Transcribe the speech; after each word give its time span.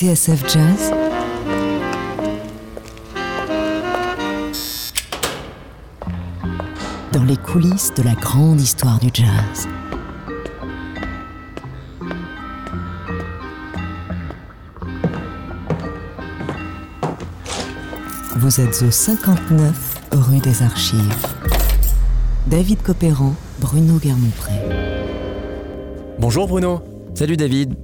TSF 0.00 0.48
Jazz 0.48 0.94
Dans 7.12 7.24
les 7.24 7.36
coulisses 7.36 7.92
de 7.92 8.02
la 8.04 8.14
grande 8.14 8.62
histoire 8.62 8.98
du 8.98 9.10
jazz. 9.12 9.68
Vous 18.36 18.58
êtes 18.62 18.82
au 18.82 18.90
59 18.90 20.00
rue 20.12 20.38
des 20.38 20.62
Archives. 20.62 21.26
David 22.46 22.80
Copéran, 22.80 23.34
Bruno 23.60 23.98
Guermont-Pré. 23.98 24.54
Bonjour 26.18 26.48
Bruno. 26.48 26.80
Salut 27.14 27.36
David, 27.36 27.74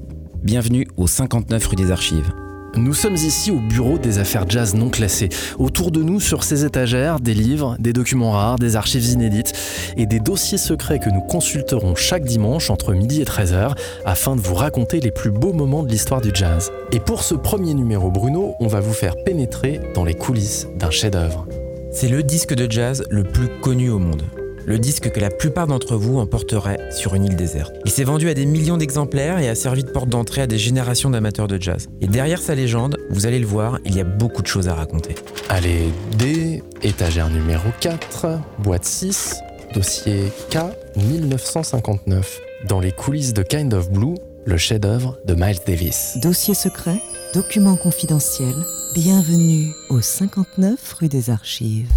bienvenue 0.42 0.85
au 0.96 1.06
59 1.06 1.66
rue 1.66 1.76
des 1.76 1.90
Archives. 1.90 2.32
Nous 2.76 2.92
sommes 2.92 3.14
ici 3.14 3.50
au 3.50 3.58
bureau 3.58 3.96
des 3.96 4.18
affaires 4.18 4.44
jazz 4.48 4.74
non 4.74 4.90
classées. 4.90 5.30
Autour 5.58 5.90
de 5.90 6.02
nous, 6.02 6.20
sur 6.20 6.44
ces 6.44 6.66
étagères, 6.66 7.20
des 7.20 7.32
livres, 7.32 7.76
des 7.78 7.94
documents 7.94 8.32
rares, 8.32 8.58
des 8.58 8.76
archives 8.76 9.06
inédites 9.06 9.54
et 9.96 10.04
des 10.04 10.20
dossiers 10.20 10.58
secrets 10.58 10.98
que 10.98 11.08
nous 11.08 11.22
consulterons 11.22 11.94
chaque 11.94 12.24
dimanche 12.24 12.68
entre 12.68 12.92
midi 12.92 13.22
et 13.22 13.24
13h 13.24 13.72
afin 14.04 14.36
de 14.36 14.42
vous 14.42 14.54
raconter 14.54 15.00
les 15.00 15.10
plus 15.10 15.30
beaux 15.30 15.54
moments 15.54 15.84
de 15.84 15.88
l'histoire 15.88 16.20
du 16.20 16.30
jazz. 16.34 16.70
Et 16.92 17.00
pour 17.00 17.22
ce 17.22 17.34
premier 17.34 17.72
numéro, 17.72 18.10
Bruno, 18.10 18.54
on 18.60 18.66
va 18.66 18.80
vous 18.80 18.92
faire 18.92 19.16
pénétrer 19.24 19.80
dans 19.94 20.04
les 20.04 20.14
coulisses 20.14 20.66
d'un 20.76 20.90
chef-d'œuvre. 20.90 21.46
C'est 21.92 22.08
le 22.08 22.22
disque 22.22 22.52
de 22.52 22.70
jazz 22.70 23.04
le 23.08 23.24
plus 23.24 23.48
connu 23.62 23.88
au 23.88 23.98
monde 23.98 24.24
le 24.66 24.78
disque 24.80 25.10
que 25.10 25.20
la 25.20 25.30
plupart 25.30 25.68
d'entre 25.68 25.96
vous 25.96 26.18
emporteraient 26.18 26.90
sur 26.90 27.14
une 27.14 27.24
île 27.24 27.36
déserte. 27.36 27.72
Il 27.84 27.90
s'est 27.92 28.04
vendu 28.04 28.28
à 28.28 28.34
des 28.34 28.46
millions 28.46 28.76
d'exemplaires 28.76 29.38
et 29.38 29.48
a 29.48 29.54
servi 29.54 29.84
de 29.84 29.90
porte 29.90 30.08
d'entrée 30.08 30.42
à 30.42 30.46
des 30.48 30.58
générations 30.58 31.08
d'amateurs 31.08 31.46
de 31.46 31.60
jazz. 31.60 31.88
Et 32.00 32.08
derrière 32.08 32.40
sa 32.40 32.56
légende, 32.56 32.98
vous 33.08 33.26
allez 33.26 33.38
le 33.38 33.46
voir, 33.46 33.78
il 33.84 33.96
y 33.96 34.00
a 34.00 34.04
beaucoup 34.04 34.42
de 34.42 34.48
choses 34.48 34.66
à 34.68 34.74
raconter. 34.74 35.14
Allez, 35.48 35.92
D, 36.18 36.64
étagère 36.82 37.30
numéro 37.30 37.68
4, 37.80 38.26
boîte 38.58 38.84
6, 38.84 39.36
dossier 39.72 40.32
K 40.50 40.58
1959. 40.96 42.40
Dans 42.68 42.80
les 42.80 42.90
coulisses 42.90 43.34
de 43.34 43.42
Kind 43.42 43.72
of 43.72 43.90
Blue, 43.90 44.14
le 44.44 44.56
chef-d'œuvre 44.56 45.16
de 45.26 45.34
Miles 45.34 45.60
Davis. 45.64 46.18
Dossier 46.20 46.54
secret, 46.54 47.00
document 47.34 47.76
confidentiel, 47.76 48.54
bienvenue 48.94 49.68
au 49.90 50.00
59 50.00 50.92
rue 50.94 51.08
des 51.08 51.30
Archives. 51.30 51.90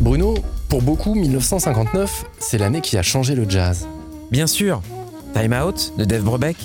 Bruno, 0.00 0.34
pour 0.72 0.80
beaucoup, 0.80 1.14
1959, 1.14 2.24
c'est 2.38 2.56
l'année 2.56 2.80
qui 2.80 2.96
a 2.96 3.02
changé 3.02 3.34
le 3.34 3.44
jazz. 3.46 3.86
Bien 4.30 4.46
sûr, 4.46 4.80
Time 5.34 5.52
Out 5.52 5.92
de 5.98 6.06
Dave 6.06 6.22
Brubeck, 6.22 6.56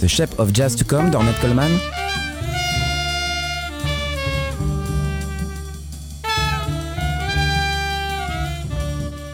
The 0.00 0.08
Shape 0.08 0.36
of 0.40 0.50
Jazz 0.52 0.74
to 0.74 0.84
Come 0.84 1.08
d'Ornette 1.08 1.38
Coleman, 1.40 1.70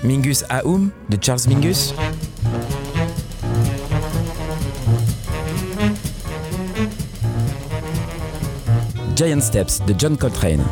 Mingus 0.03 0.45
Aoum 0.51 0.91
de 1.09 1.17
Charles 1.19 1.49
Mingus, 1.49 1.95
Giant 9.17 9.41
Steps 9.41 9.81
de 9.87 9.95
John 9.99 10.19
Coltrane. 10.19 10.63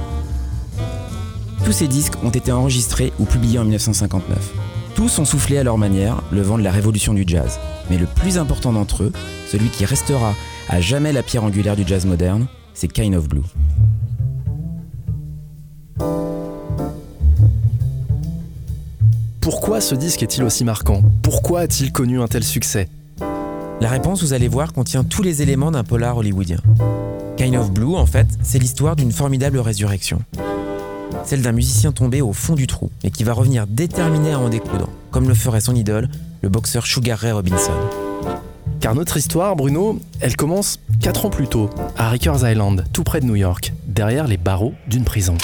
Tous 1.72 1.78
ces 1.78 1.88
disques 1.88 2.22
ont 2.22 2.28
été 2.28 2.52
enregistrés 2.52 3.14
ou 3.18 3.24
publiés 3.24 3.58
en 3.58 3.62
1959. 3.62 4.52
Tous 4.94 5.18
ont 5.18 5.24
soufflé 5.24 5.56
à 5.56 5.62
leur 5.62 5.78
manière 5.78 6.20
le 6.30 6.42
vent 6.42 6.58
de 6.58 6.62
la 6.62 6.70
révolution 6.70 7.14
du 7.14 7.24
jazz. 7.26 7.58
Mais 7.88 7.96
le 7.96 8.04
plus 8.04 8.36
important 8.36 8.74
d'entre 8.74 9.04
eux, 9.04 9.12
celui 9.50 9.70
qui 9.70 9.86
restera 9.86 10.34
à 10.68 10.82
jamais 10.82 11.14
la 11.14 11.22
pierre 11.22 11.44
angulaire 11.44 11.74
du 11.74 11.84
jazz 11.86 12.04
moderne, 12.04 12.46
c'est 12.74 12.88
Kind 12.88 13.14
of 13.14 13.26
Blue. 13.26 13.40
Pourquoi 19.40 19.80
ce 19.80 19.94
disque 19.94 20.22
est-il 20.22 20.44
aussi 20.44 20.64
marquant? 20.66 21.00
Pourquoi 21.22 21.60
a-t-il 21.60 21.90
connu 21.90 22.20
un 22.20 22.28
tel 22.28 22.44
succès? 22.44 22.90
La 23.80 23.88
réponse, 23.88 24.22
vous 24.22 24.34
allez 24.34 24.48
voir, 24.48 24.74
contient 24.74 25.04
tous 25.04 25.22
les 25.22 25.40
éléments 25.40 25.70
d'un 25.70 25.84
polar 25.84 26.18
hollywoodien. 26.18 26.58
Kind 27.38 27.56
of 27.56 27.70
Blue, 27.70 27.94
en 27.94 28.04
fait, 28.04 28.26
c'est 28.42 28.58
l'histoire 28.58 28.94
d'une 28.94 29.10
formidable 29.10 29.58
résurrection 29.58 30.22
celle 31.24 31.42
d'un 31.42 31.52
musicien 31.52 31.92
tombé 31.92 32.22
au 32.22 32.32
fond 32.32 32.54
du 32.54 32.66
trou, 32.66 32.90
et 33.04 33.10
qui 33.10 33.24
va 33.24 33.32
revenir 33.32 33.66
déterminé 33.66 34.32
à 34.32 34.38
en 34.38 34.48
découdre, 34.48 34.88
comme 35.10 35.28
le 35.28 35.34
ferait 35.34 35.60
son 35.60 35.74
idole, 35.74 36.08
le 36.42 36.48
boxeur 36.48 36.86
Sugar 36.86 37.18
Ray 37.18 37.32
Robinson. 37.32 37.72
Car 38.80 38.94
notre 38.94 39.16
histoire, 39.16 39.54
Bruno, 39.54 40.00
elle 40.20 40.36
commence 40.36 40.80
4 41.00 41.26
ans 41.26 41.30
plus 41.30 41.46
tôt, 41.46 41.70
à 41.96 42.10
Rikers 42.10 42.48
Island, 42.50 42.84
tout 42.92 43.04
près 43.04 43.20
de 43.20 43.26
New 43.26 43.36
York, 43.36 43.72
derrière 43.86 44.26
les 44.26 44.36
barreaux 44.36 44.74
d'une 44.88 45.04
prison. 45.04 45.36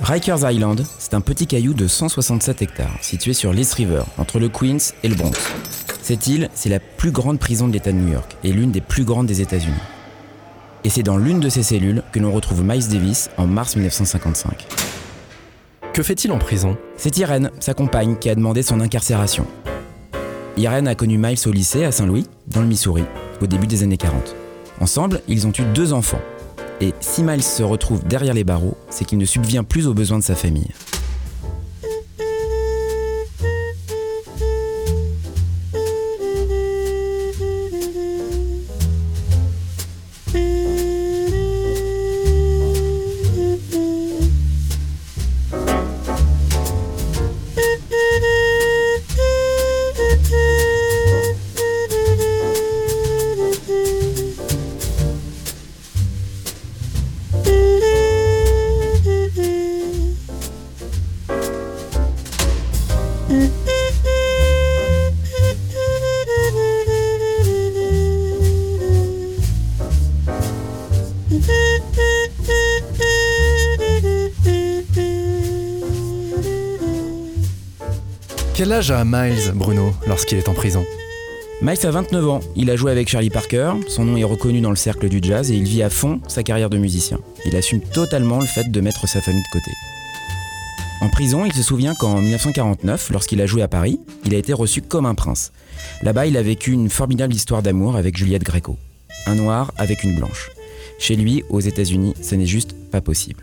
Rikers 0.00 0.50
Island, 0.50 0.84
c'est 0.98 1.14
un 1.14 1.20
petit 1.20 1.46
caillou 1.46 1.74
de 1.74 1.86
167 1.86 2.62
hectares, 2.62 2.96
situé 3.02 3.32
sur 3.32 3.52
l'East 3.52 3.74
River, 3.74 4.02
entre 4.16 4.38
le 4.38 4.48
Queens 4.48 4.92
et 5.02 5.08
le 5.08 5.14
Bronx. 5.14 5.38
Cette 6.02 6.26
île, 6.28 6.48
c'est 6.54 6.70
la 6.70 6.80
plus 6.80 7.10
grande 7.10 7.38
prison 7.38 7.68
de 7.68 7.72
l'État 7.72 7.92
de 7.92 7.96
New 7.98 8.12
York 8.12 8.36
et 8.44 8.52
l'une 8.52 8.70
des 8.70 8.80
plus 8.80 9.04
grandes 9.04 9.26
des 9.26 9.42
États-Unis. 9.42 9.74
Et 10.84 10.90
c'est 10.90 11.02
dans 11.02 11.16
l'une 11.16 11.40
de 11.40 11.48
ces 11.48 11.62
cellules 11.62 12.02
que 12.12 12.18
l'on 12.18 12.32
retrouve 12.32 12.62
Miles 12.64 12.88
Davis 12.88 13.30
en 13.36 13.46
mars 13.46 13.76
1955. 13.76 14.66
Que 15.92 16.02
fait-il 16.02 16.30
en 16.30 16.38
prison? 16.38 16.76
C'est 16.96 17.18
Irène, 17.18 17.50
sa 17.58 17.74
compagne, 17.74 18.16
qui 18.20 18.30
a 18.30 18.34
demandé 18.34 18.62
son 18.62 18.80
incarcération. 18.80 19.46
Irène 20.56 20.88
a 20.88 20.94
connu 20.94 21.18
Miles 21.18 21.38
au 21.46 21.50
lycée 21.50 21.84
à 21.84 21.92
Saint-Louis, 21.92 22.26
dans 22.46 22.60
le 22.60 22.66
Missouri, 22.66 23.04
au 23.40 23.46
début 23.46 23.66
des 23.66 23.82
années 23.82 23.96
40. 23.96 24.36
Ensemble, 24.80 25.20
ils 25.26 25.46
ont 25.46 25.52
eu 25.58 25.62
deux 25.74 25.92
enfants. 25.92 26.20
Et 26.80 26.94
si 27.00 27.24
Miles 27.24 27.42
se 27.42 27.64
retrouve 27.64 28.04
derrière 28.04 28.34
les 28.34 28.44
barreaux, 28.44 28.76
c'est 28.90 29.04
qu'il 29.04 29.18
ne 29.18 29.24
subvient 29.24 29.64
plus 29.68 29.88
aux 29.88 29.94
besoins 29.94 30.18
de 30.18 30.24
sa 30.24 30.36
famille. 30.36 30.70
Âge 78.78 78.90
a 78.92 79.04
Miles, 79.04 79.50
Bruno, 79.56 79.92
lorsqu'il 80.06 80.38
est 80.38 80.48
en 80.48 80.54
prison 80.54 80.86
Miles 81.60 81.84
a 81.84 81.90
29 81.90 82.28
ans, 82.28 82.40
il 82.54 82.70
a 82.70 82.76
joué 82.76 82.92
avec 82.92 83.08
Charlie 83.08 83.28
Parker, 83.28 83.72
son 83.88 84.04
nom 84.04 84.16
est 84.16 84.22
reconnu 84.22 84.60
dans 84.60 84.70
le 84.70 84.76
cercle 84.76 85.08
du 85.08 85.18
jazz 85.20 85.50
et 85.50 85.56
il 85.56 85.64
vit 85.64 85.82
à 85.82 85.90
fond 85.90 86.20
sa 86.28 86.44
carrière 86.44 86.70
de 86.70 86.78
musicien. 86.78 87.18
Il 87.44 87.56
assume 87.56 87.80
totalement 87.80 88.38
le 88.38 88.46
fait 88.46 88.70
de 88.70 88.80
mettre 88.80 89.08
sa 89.08 89.20
famille 89.20 89.42
de 89.42 89.58
côté. 89.58 89.72
En 91.00 91.08
prison, 91.08 91.44
il 91.44 91.52
se 91.52 91.62
souvient 91.64 91.96
qu'en 91.96 92.20
1949, 92.20 93.10
lorsqu'il 93.10 93.40
a 93.40 93.46
joué 93.46 93.62
à 93.62 93.68
Paris, 93.68 93.98
il 94.24 94.32
a 94.32 94.38
été 94.38 94.52
reçu 94.52 94.80
comme 94.80 95.06
un 95.06 95.16
prince. 95.16 95.50
Là-bas, 96.02 96.26
il 96.26 96.36
a 96.36 96.42
vécu 96.42 96.70
une 96.70 96.88
formidable 96.88 97.34
histoire 97.34 97.62
d'amour 97.62 97.96
avec 97.96 98.16
Juliette 98.16 98.44
Greco. 98.44 98.76
Un 99.26 99.34
noir 99.34 99.72
avec 99.76 100.04
une 100.04 100.14
blanche. 100.14 100.50
Chez 101.00 101.16
lui, 101.16 101.42
aux 101.48 101.60
États-Unis, 101.60 102.14
ce 102.22 102.36
n'est 102.36 102.46
juste 102.46 102.76
pas 102.92 103.00
possible. 103.00 103.42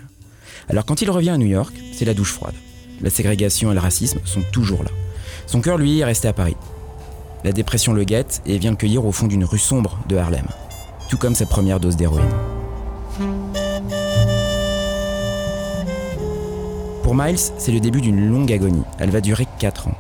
Alors 0.70 0.86
quand 0.86 1.02
il 1.02 1.12
revient 1.12 1.32
à 1.32 1.38
New 1.38 1.48
York, 1.48 1.76
c'est 1.92 2.06
la 2.06 2.14
douche 2.14 2.32
froide. 2.32 2.56
La 3.02 3.10
ségrégation 3.10 3.72
et 3.72 3.76
le 3.76 3.82
racisme 3.82 4.20
sont 4.24 4.44
toujours 4.54 4.84
là. 4.84 4.92
Son 5.48 5.62
cœur, 5.62 5.78
lui, 5.78 6.00
est 6.00 6.06
resté 6.06 6.28
à 6.28 6.34
Paris. 6.34 6.58
La 7.44 7.52
dépression 7.52 7.94
le 7.94 8.04
guette 8.04 8.42
et 8.46 8.58
vient 8.58 8.72
le 8.72 8.78
cueillir 8.78 9.06
au 9.06 9.12
fond 9.12 9.28
d'une 9.28 9.46
rue 9.46 9.60
sombre 9.60 10.00
de 10.08 10.18
Harlem, 10.18 10.48
tout 11.10 11.18
comme 11.18 11.36
sa 11.36 11.46
première 11.46 11.80
dose 11.80 11.96
d'héroïne. 11.96 12.24
Pour 17.04 17.14
Miles, 17.14 17.38
c'est 17.38 17.72
le 17.72 17.80
début 17.80 18.02
d'une 18.02 18.28
longue 18.28 18.52
agonie. 18.52 18.84
Elle 18.98 19.12
va 19.12 19.22
durer 19.22 19.46
4 19.60 19.90
ans. 19.90 19.96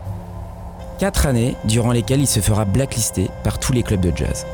4 0.97 1.27
années 1.27 1.55
durant 1.65 1.91
lesquelles 1.91 2.21
il 2.21 2.27
se 2.27 2.39
fera 2.39 2.65
blacklister 2.65 3.29
par 3.43 3.59
tous 3.59 3.73
les 3.73 3.83
clubs 3.83 4.01
de 4.01 4.11
jazz. 4.15 4.45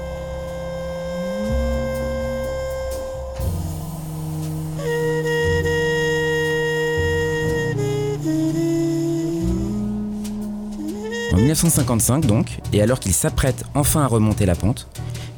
En 11.34 11.38
1955 11.38 12.26
donc, 12.26 12.60
et 12.74 12.82
alors 12.82 13.00
qu'il 13.00 13.14
s'apprête 13.14 13.64
enfin 13.74 14.02
à 14.02 14.08
remonter 14.08 14.46
la 14.46 14.56
pente, 14.56 14.88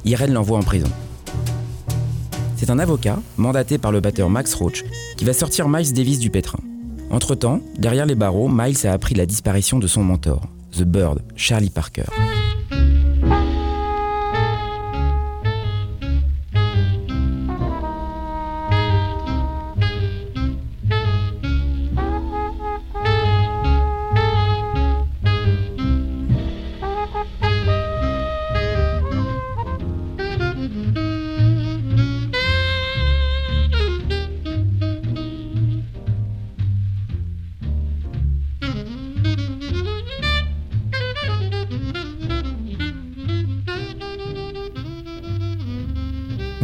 Irene 0.05 0.33
l'envoie 0.33 0.57
en 0.57 0.63
prison. 0.63 0.89
C'est 2.57 2.69
un 2.69 2.79
avocat, 2.79 3.19
mandaté 3.37 3.77
par 3.77 3.91
le 3.91 3.99
batteur 3.99 4.29
Max 4.29 4.53
Roach, 4.53 4.83
qui 5.17 5.25
va 5.25 5.33
sortir 5.33 5.67
Miles 5.67 5.93
Davis 5.93 6.19
du 6.19 6.29
pétrin. 6.29 6.59
Entre-temps, 7.11 7.61
derrière 7.77 8.05
les 8.05 8.15
barreaux, 8.15 8.49
Miles 8.49 8.87
a 8.87 8.93
appris 8.93 9.15
la 9.15 9.25
disparition 9.25 9.79
de 9.79 9.87
son 9.87 10.03
mentor, 10.03 10.41
The 10.71 10.83
Bird, 10.83 11.21
Charlie 11.35 11.69
Parker. 11.69 12.05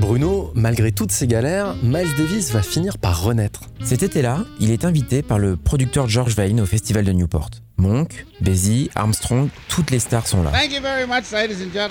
Bruno, 0.09 0.51
malgré 0.55 0.91
toutes 0.91 1.11
ces 1.11 1.27
galères, 1.27 1.75
Miles 1.83 2.09
Davis 2.17 2.51
va 2.51 2.63
finir 2.63 2.97
par 2.97 3.21
renaître. 3.21 3.61
Cet 3.83 4.01
été-là, 4.01 4.43
il 4.59 4.71
est 4.71 4.83
invité 4.83 5.21
par 5.21 5.37
le 5.37 5.55
producteur 5.55 6.09
George 6.09 6.33
Vane 6.33 6.59
au 6.59 6.65
festival 6.65 7.05
de 7.05 7.11
Newport. 7.11 7.51
Monk, 7.77 8.25
Basie, 8.41 8.89
Armstrong, 8.95 9.49
toutes 9.67 9.91
les 9.91 9.99
stars 9.99 10.25
sont 10.25 10.41
là. 10.41 10.51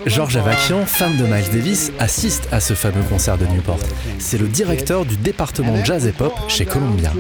George 0.07 0.37
Avakian, 0.37 0.85
fan 0.85 1.17
de 1.17 1.27
Miles 1.27 1.49
Davis, 1.53 1.93
assiste 2.01 2.49
à 2.51 2.59
ce 2.59 2.75
fameux 2.75 3.05
concert 3.09 3.39
de 3.39 3.47
Newport. 3.47 3.79
C'est 4.19 4.39
le 4.39 4.49
directeur 4.49 5.05
du 5.05 5.17
département 5.17 5.85
jazz 5.85 6.05
et 6.05 6.11
pop 6.11 6.33
chez 6.49 6.67
Columbia. 6.67 7.13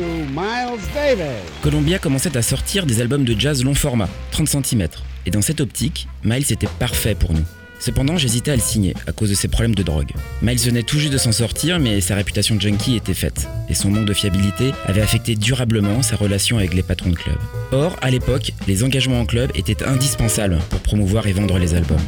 Columbia 1.63 2.01
commençait 2.01 2.37
à 2.37 2.43
sortir 2.43 2.87
des 2.87 3.01
albums 3.01 3.23
de 3.23 3.39
jazz 3.39 3.63
long 3.63 3.77
format, 3.77 4.09
30 4.33 4.49
cm. 4.49 4.89
Et 5.27 5.31
dans 5.31 5.43
cette 5.43 5.61
optique, 5.61 6.09
Miles 6.25 6.53
était 6.53 6.67
parfait 6.81 7.15
pour 7.15 7.33
nous. 7.35 7.45
Cependant, 7.79 8.17
j'hésitais 8.17 8.51
à 8.51 8.57
le 8.57 8.61
signer 8.61 8.95
à 9.07 9.13
cause 9.13 9.31
de 9.31 9.35
ses 9.35 9.49
problèmes 9.49 9.75
de 9.75 9.83
drogue. 9.83 10.13
Miles 10.43 10.59
venait 10.59 10.83
tout 10.83 10.99
juste 10.99 11.13
de 11.13 11.19
s'en 11.19 11.33
sortir, 11.33 11.79
mais 11.79 12.01
sa 12.01 12.15
réputation 12.15 12.57
de 12.57 12.61
junkie 12.61 12.97
était 12.97 13.15
faite, 13.15 13.49
et 13.69 13.75
son 13.75 13.91
manque 13.91 14.07
de 14.07 14.15
fiabilité 14.15 14.73
avait 14.87 15.03
affecté 15.03 15.37
durablement 15.37 16.03
sa 16.03 16.17
relation 16.17 16.59
avec 16.59 16.75
les 16.75 16.83
patrons 16.83 17.11
de 17.11 17.17
club. 17.17 17.39
Or, 17.73 17.97
à 18.03 18.11
l'époque, 18.11 18.53
les 18.67 18.83
engagements 18.85 19.21
en 19.21 19.27
club 19.27 19.51
étaient 19.55 19.85
indispensables 19.85 20.59
pour 20.71 20.81
promouvoir 20.81 21.27
et 21.27 21.33
vendre 21.33 21.59
les 21.59 21.75
albums. 21.75 21.99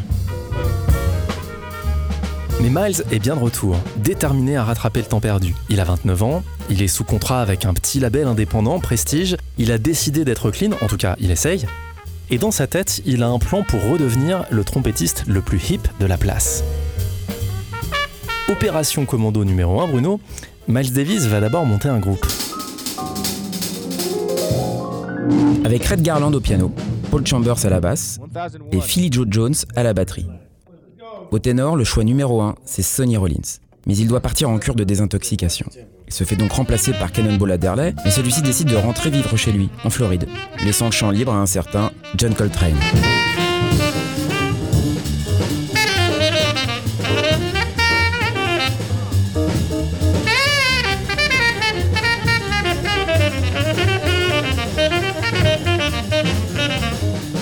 Mais 2.62 2.68
Miles 2.68 3.02
est 3.10 3.18
bien 3.18 3.36
de 3.36 3.40
retour, 3.40 3.78
déterminé 3.96 4.56
à 4.56 4.64
rattraper 4.64 5.00
le 5.00 5.06
temps 5.06 5.20
perdu. 5.20 5.54
Il 5.70 5.80
a 5.80 5.84
29 5.84 6.22
ans, 6.22 6.42
il 6.68 6.82
est 6.82 6.88
sous 6.88 7.04
contrat 7.04 7.40
avec 7.40 7.64
un 7.64 7.72
petit 7.72 8.00
label 8.00 8.26
indépendant, 8.26 8.80
Prestige, 8.80 9.36
il 9.56 9.72
a 9.72 9.78
décidé 9.78 10.26
d'être 10.26 10.50
clean, 10.50 10.72
en 10.82 10.86
tout 10.86 10.98
cas 10.98 11.16
il 11.20 11.30
essaye, 11.30 11.64
et 12.30 12.38
dans 12.38 12.50
sa 12.50 12.66
tête, 12.66 13.02
il 13.06 13.22
a 13.22 13.28
un 13.28 13.38
plan 13.38 13.62
pour 13.62 13.82
redevenir 13.82 14.44
le 14.50 14.64
trompettiste 14.64 15.24
le 15.26 15.40
plus 15.40 15.70
hip 15.70 15.80
de 15.98 16.06
la 16.06 16.16
place. 16.16 16.62
Opération 18.48 19.04
commando 19.04 19.44
numéro 19.44 19.80
1, 19.80 19.88
Bruno, 19.88 20.20
Miles 20.68 20.92
Davis 20.92 21.26
va 21.26 21.40
d'abord 21.40 21.66
monter 21.66 21.88
un 21.88 21.98
groupe. 21.98 22.24
Avec 25.64 25.84
Red 25.84 26.02
Garland 26.02 26.32
au 26.32 26.40
piano, 26.40 26.72
Paul 27.10 27.26
Chambers 27.26 27.64
à 27.64 27.70
la 27.70 27.80
basse 27.80 28.18
et 28.72 28.80
Philly 28.80 29.10
Joe 29.10 29.26
Jones 29.28 29.54
à 29.76 29.82
la 29.82 29.94
batterie. 29.94 30.26
Au 31.30 31.38
ténor, 31.38 31.76
le 31.76 31.84
choix 31.84 32.04
numéro 32.04 32.40
1, 32.40 32.56
c'est 32.64 32.82
Sonny 32.82 33.16
Rollins. 33.16 33.60
Mais 33.86 33.96
il 33.96 34.08
doit 34.08 34.20
partir 34.20 34.50
en 34.50 34.58
cure 34.58 34.74
de 34.74 34.84
désintoxication. 34.84 35.66
Il 36.06 36.12
se 36.12 36.24
fait 36.24 36.36
donc 36.36 36.52
remplacer 36.52 36.92
par 36.92 37.12
Cannonball 37.12 37.52
Adderley, 37.52 37.94
mais 38.04 38.10
celui-ci 38.10 38.42
décide 38.42 38.68
de 38.68 38.76
rentrer 38.76 39.10
vivre 39.10 39.36
chez 39.36 39.52
lui, 39.52 39.68
en 39.84 39.90
Floride, 39.90 40.26
laissant 40.64 40.86
le 40.86 40.92
champ 40.92 41.10
libre 41.10 41.32
à 41.32 41.36
un 41.38 41.46
certain 41.46 41.90
John 42.16 42.34
Coltrane. 42.34 42.74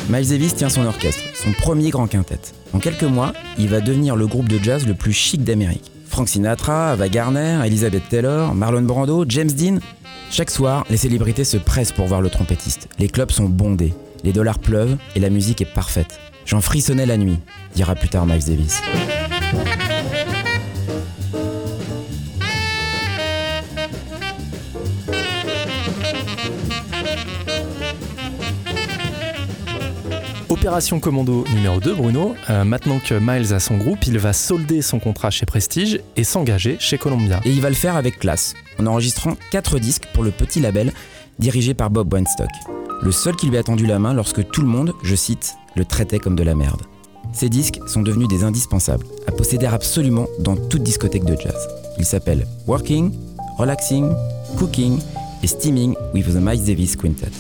Miles 0.09 0.29
Davis 0.31 0.55
tient 0.55 0.71
son 0.71 0.87
orchestre, 0.87 1.23
son 1.35 1.53
premier 1.53 1.91
grand 1.91 2.07
quintet. 2.07 2.41
En 2.73 2.79
quelques 2.79 3.03
mois, 3.05 3.35
il 3.59 3.69
va 3.69 3.81
devenir 3.81 4.17
le 4.17 4.27
groupe 4.27 4.49
de 4.49 4.59
jazz 4.59 4.87
le 4.87 4.95
plus 4.95 5.13
chic 5.13 5.45
d'Amérique. 5.45 5.93
Frank 6.19 6.31
Sinatra, 6.31 6.91
Ava 6.91 7.09
Gardner, 7.09 7.65
Elizabeth 7.65 8.09
Taylor, 8.09 8.53
Marlon 8.53 8.83
Brando, 8.83 9.25
James 9.29 9.53
Dean. 9.53 9.79
Chaque 10.33 10.51
soir, 10.51 10.85
les 10.91 10.97
célébrités 10.97 11.45
se 11.45 11.57
pressent 11.59 11.93
pour 11.93 12.09
voir 12.09 12.21
le 12.21 12.29
trompettiste. 12.29 12.89
Les 12.99 13.07
clubs 13.07 13.31
sont 13.31 13.49
bondés, 13.49 13.95
les 14.25 14.33
dollars 14.33 14.59
pleuvent 14.59 14.97
et 15.15 15.21
la 15.21 15.31
musique 15.31 15.61
est 15.61 15.73
parfaite. 15.73 16.19
J'en 16.45 16.61
frissonnais 16.61 17.07
la 17.07 17.19
nuit, 17.19 17.39
dira 17.77 17.95
plus 17.95 18.09
tard 18.09 18.27
Miles 18.27 18.45
Davis. 18.45 18.83
Opération 30.59 30.99
commando 30.99 31.45
numéro 31.55 31.79
2, 31.79 31.95
Bruno. 31.95 32.35
Euh, 32.51 32.65
maintenant 32.65 32.99
que 32.99 33.15
Miles 33.15 33.55
a 33.55 33.61
son 33.61 33.77
groupe, 33.77 34.05
il 34.09 34.19
va 34.19 34.33
solder 34.33 34.83
son 34.83 34.99
contrat 34.99 35.31
chez 35.31 35.47
Prestige 35.47 36.01
et 36.17 36.25
s'engager 36.25 36.77
chez 36.81 36.99
Columbia. 36.99 37.41
Et 37.45 37.51
il 37.51 37.61
va 37.61 37.69
le 37.69 37.77
faire 37.77 37.95
avec 37.95 38.19
classe, 38.19 38.55
en 38.81 38.87
enregistrant 38.87 39.37
4 39.53 39.79
disques 39.79 40.09
pour 40.13 40.25
le 40.25 40.33
petit 40.33 40.59
label 40.59 40.93
dirigé 41.39 41.75
par 41.75 41.91
Bob 41.91 42.13
Weinstock. 42.13 42.51
Le 43.03 43.13
seul 43.13 43.37
qui 43.37 43.47
lui 43.47 43.57
a 43.57 43.63
tendu 43.63 43.87
la 43.87 44.01
main 44.01 44.13
lorsque 44.13 44.51
tout 44.51 44.61
le 44.61 44.67
monde, 44.67 44.95
je 45.05 45.15
cite, 45.15 45.55
le 45.77 45.85
traitait 45.85 46.19
comme 46.19 46.35
de 46.35 46.43
la 46.43 46.57
merde. 46.57 46.83
Ces 47.33 47.49
disques 47.49 47.79
sont 47.87 48.03
devenus 48.03 48.27
des 48.27 48.43
indispensables, 48.43 49.07
à 49.29 49.31
posséder 49.31 49.67
absolument 49.67 50.27
dans 50.41 50.57
toute 50.57 50.83
discothèque 50.83 51.25
de 51.25 51.37
jazz. 51.41 51.69
Ils 51.99 52.05
s'appellent 52.05 52.49
Working, 52.67 53.13
Relaxing, 53.59 54.11
Cooking 54.59 54.99
et 55.41 55.47
Steaming 55.47 55.95
with 56.13 56.27
the 56.27 56.41
Miles 56.41 56.65
Davis 56.65 56.97
Quintet. 56.97 57.31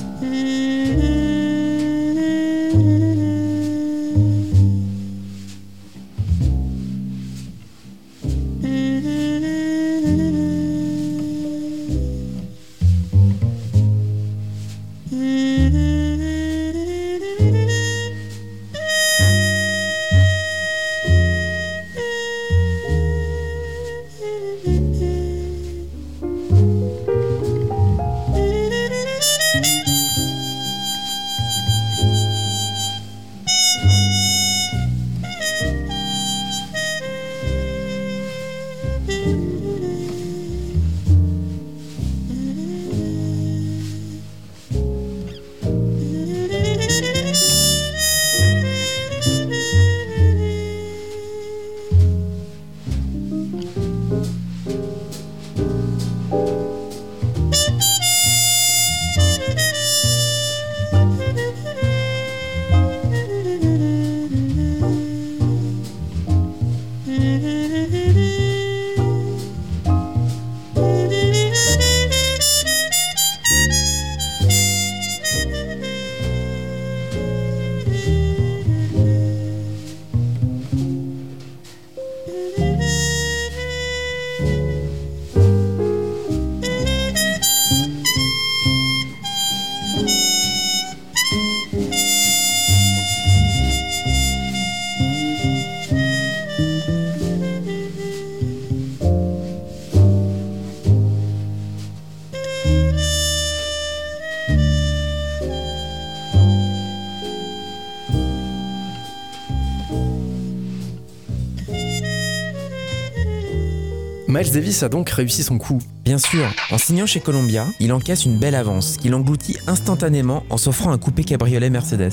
Miles 114.38 114.52
Davis 114.52 114.85
a 114.85 114.88
donc 114.88 115.11
réussi 115.11 115.42
son 115.42 115.59
coup. 115.59 115.80
Bien 116.04 116.18
sûr, 116.18 116.49
en 116.71 116.78
signant 116.78 117.07
chez 117.07 117.18
Columbia, 117.18 117.66
il 117.80 117.92
encaisse 117.92 118.25
une 118.25 118.38
belle 118.38 118.54
avance 118.54 118.97
qu'il 118.97 119.12
engloutit 119.12 119.57
instantanément 119.66 120.45
en 120.49 120.57
s'offrant 120.57 120.92
un 120.92 120.99
coupé 120.99 121.25
cabriolet 121.25 121.71
Mercedes. 121.71 122.12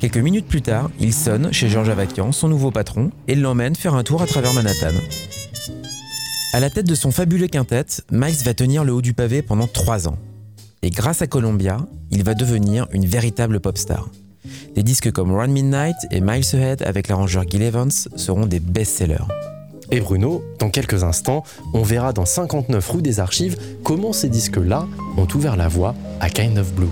Quelques 0.00 0.16
minutes 0.16 0.48
plus 0.48 0.60
tard, 0.60 0.90
il 0.98 1.14
sonne 1.14 1.52
chez 1.52 1.68
Georges 1.68 1.90
Avakian, 1.90 2.32
son 2.32 2.48
nouveau 2.48 2.72
patron, 2.72 3.12
et 3.28 3.36
l'emmène 3.36 3.76
faire 3.76 3.94
un 3.94 4.02
tour 4.02 4.22
à 4.22 4.26
travers 4.26 4.52
Manhattan. 4.52 4.90
À 6.52 6.58
la 6.58 6.68
tête 6.68 6.88
de 6.88 6.96
son 6.96 7.12
fabuleux 7.12 7.46
quintet, 7.46 7.86
Miles 8.10 8.42
va 8.44 8.52
tenir 8.52 8.82
le 8.82 8.92
haut 8.92 9.02
du 9.02 9.14
pavé 9.14 9.42
pendant 9.42 9.68
trois 9.68 10.08
ans. 10.08 10.18
Et 10.82 10.90
grâce 10.90 11.22
à 11.22 11.28
Columbia, 11.28 11.86
il 12.10 12.24
va 12.24 12.34
devenir 12.34 12.88
une 12.90 13.06
véritable 13.06 13.60
pop 13.60 13.78
star. 13.78 14.08
Des 14.74 14.82
disques 14.82 15.12
comme 15.12 15.32
Run 15.32 15.46
Midnight 15.46 15.96
et 16.10 16.20
Miles 16.20 16.42
Ahead 16.54 16.82
avec 16.82 17.06
l'arrangeur 17.06 17.44
Gil 17.48 17.62
Evans 17.62 17.92
seront 18.16 18.46
des 18.46 18.58
best-sellers. 18.58 19.28
Et 19.92 20.00
Bruno, 20.00 20.44
dans 20.58 20.70
quelques 20.70 21.02
instants, 21.02 21.42
on 21.74 21.82
verra 21.82 22.12
dans 22.12 22.24
59 22.24 22.88
rue 22.90 23.02
des 23.02 23.18
Archives 23.18 23.56
comment 23.82 24.12
ces 24.12 24.28
disques-là 24.28 24.86
ont 25.16 25.26
ouvert 25.34 25.56
la 25.56 25.66
voie 25.66 25.94
à 26.20 26.30
Kind 26.30 26.58
of 26.58 26.72
Blue. 26.74 26.86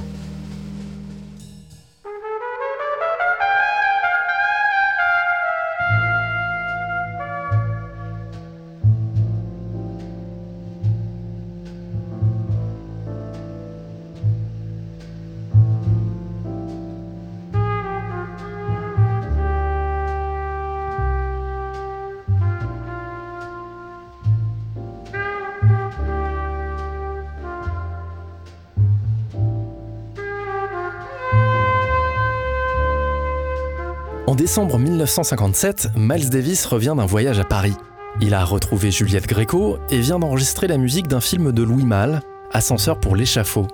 En 34.29 34.35
décembre 34.35 34.79
1957, 34.79 35.93
Miles 35.97 36.29
Davis 36.29 36.67
revient 36.67 36.93
d'un 36.95 37.07
voyage 37.07 37.39
à 37.39 37.45
Paris. 37.45 37.73
Il 38.21 38.35
a 38.35 38.45
retrouvé 38.45 38.91
Juliette 38.91 39.27
Gréco 39.27 39.79
et 39.89 40.01
vient 40.01 40.19
d'enregistrer 40.19 40.67
la 40.67 40.77
musique 40.77 41.09
d'un 41.09 41.23
film 41.23 41.51
de 41.51 41.63
Louis 41.63 41.87
Malle, 41.87 42.21
Ascenseur 42.53 43.01
pour 43.01 43.17
l'échafaud. 43.17 43.67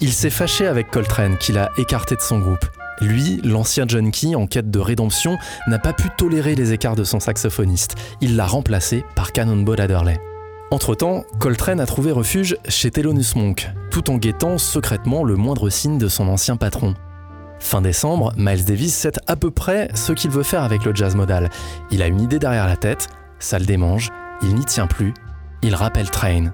Il 0.00 0.10
s'est 0.14 0.30
fâché 0.30 0.66
avec 0.66 0.90
Coltrane, 0.90 1.36
qu'il 1.36 1.58
a 1.58 1.70
écarté 1.76 2.16
de 2.16 2.22
son 2.22 2.38
groupe. 2.38 2.64
Lui, 3.02 3.42
l'ancien 3.44 3.86
junkie 3.86 4.34
en 4.34 4.46
quête 4.46 4.70
de 4.70 4.78
rédemption, 4.78 5.36
n'a 5.66 5.78
pas 5.78 5.92
pu 5.92 6.08
tolérer 6.16 6.54
les 6.54 6.72
écarts 6.72 6.96
de 6.96 7.04
son 7.04 7.20
saxophoniste. 7.20 7.96
Il 8.22 8.36
l'a 8.36 8.46
remplacé 8.46 9.04
par 9.16 9.32
Cannonball 9.32 9.82
Adderley. 9.82 10.18
Entre-temps, 10.70 11.24
Coltrane 11.38 11.80
a 11.80 11.84
trouvé 11.84 12.10
refuge 12.10 12.56
chez 12.68 12.90
Thelonious 12.90 13.36
Monk, 13.36 13.70
tout 13.90 14.10
en 14.10 14.16
guettant 14.16 14.56
secrètement 14.56 15.24
le 15.24 15.36
moindre 15.36 15.68
signe 15.68 15.98
de 15.98 16.08
son 16.08 16.26
ancien 16.26 16.56
patron. 16.56 16.94
Fin 17.60 17.82
décembre, 17.82 18.32
Miles 18.36 18.64
Davis 18.64 18.94
sait 18.94 19.12
à 19.28 19.36
peu 19.36 19.50
près 19.50 19.90
ce 19.94 20.12
qu'il 20.12 20.30
veut 20.30 20.42
faire 20.42 20.64
avec 20.64 20.84
le 20.84 20.94
jazz 20.94 21.14
modal. 21.14 21.50
Il 21.92 22.02
a 22.02 22.08
une 22.08 22.20
idée 22.20 22.38
derrière 22.40 22.66
la 22.66 22.76
tête, 22.76 23.08
ça 23.38 23.58
le 23.58 23.66
démange, 23.66 24.10
il 24.42 24.54
n'y 24.56 24.64
tient 24.64 24.88
plus, 24.88 25.14
il 25.62 25.74
rappelle 25.74 26.10
Train. 26.10 26.52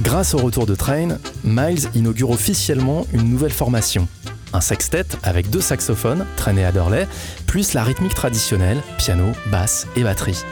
Grâce 0.00 0.34
au 0.34 0.38
retour 0.38 0.66
de 0.66 0.74
Train, 0.74 1.16
Miles 1.44 1.88
inaugure 1.94 2.30
officiellement 2.30 3.06
une 3.14 3.30
nouvelle 3.30 3.52
formation. 3.52 4.06
Un 4.52 4.60
sextet 4.60 5.06
avec 5.22 5.48
deux 5.48 5.62
saxophones, 5.62 6.26
Train 6.36 6.56
et 6.58 6.64
Adderley, 6.64 7.08
plus 7.46 7.72
la 7.72 7.82
rythmique 7.82 8.14
traditionnelle, 8.14 8.82
piano, 8.98 9.24
basse 9.50 9.86
et 9.96 10.02
batterie. 10.02 10.44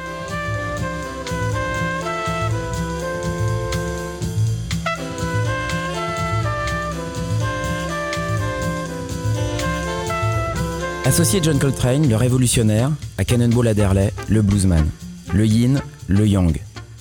Associé 11.11 11.41
John 11.43 11.59
Coltrane, 11.59 12.09
le 12.09 12.15
révolutionnaire, 12.15 12.89
à 13.19 13.25
Cannonball 13.25 13.67
Adderley, 13.67 14.13
le 14.29 14.43
bluesman. 14.43 14.89
Le 15.35 15.45
yin, 15.45 15.81
le 16.07 16.25
yang. 16.25 16.57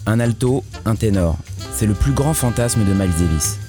Un 0.07 0.19
alto, 0.19 0.63
un 0.85 0.95
ténor. 0.95 1.37
C'est 1.75 1.85
le 1.85 1.93
plus 1.93 2.11
grand 2.11 2.33
fantasme 2.33 2.83
de 2.85 2.91
Miles 2.91 3.11
Davis. 3.19 3.59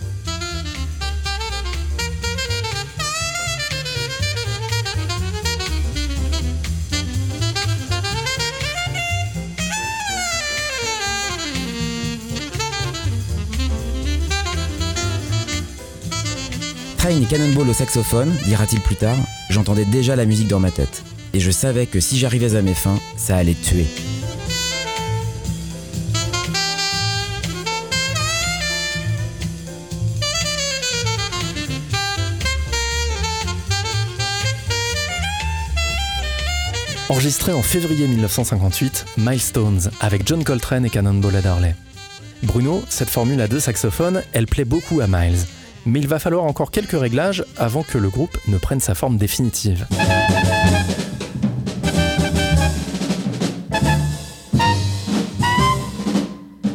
Train 16.97 17.25
Cannonball 17.28 17.68
au 17.68 17.75
saxophone, 17.75 18.35
dira-t-il 18.47 18.80
plus 18.80 18.97
tard, 18.97 19.18
j'entendais 19.50 19.85
déjà 19.85 20.16
la 20.16 20.25
musique 20.25 20.49
dans 20.49 20.61
ma 20.61 20.71
tête. 20.71 21.02
Et 21.35 21.40
je 21.40 21.50
savais 21.50 21.87
que 21.87 22.00
si 22.00 22.19
j'arrivais 22.19 22.57
à 22.57 22.62
mes 22.62 22.75
fins, 22.75 22.99
ça 23.16 23.37
allait 23.37 23.54
tuer. 23.54 23.87
Enregistré 37.09 37.52
en 37.52 37.62
février 37.62 38.07
1958, 38.07 39.04
Milestones 39.19 39.90
avec 40.00 40.26
John 40.26 40.45
Coltrane 40.45 40.85
et 40.85 40.90
Cannonball 40.90 41.35
Adderley. 41.35 41.75
Bruno, 42.45 42.83
cette 42.88 43.11
formule 43.11 43.40
à 43.40 43.49
deux 43.49 43.59
saxophones, 43.59 44.23
elle 44.33 44.47
plaît 44.47 44.64
beaucoup 44.64 45.00
à 45.00 45.09
Miles. 45.09 45.45
Mais 45.87 46.00
il 46.00 46.08
va 46.08 46.18
falloir 46.18 46.44
encore 46.44 46.70
quelques 46.70 46.99
réglages 46.99 47.44
avant 47.56 47.82
que 47.82 47.99
le 47.99 48.08
groupe 48.08 48.37
ne 48.49 48.58
prenne 48.58 48.80
sa 48.80 48.94
forme 48.94 49.16
définitive. 49.16 49.87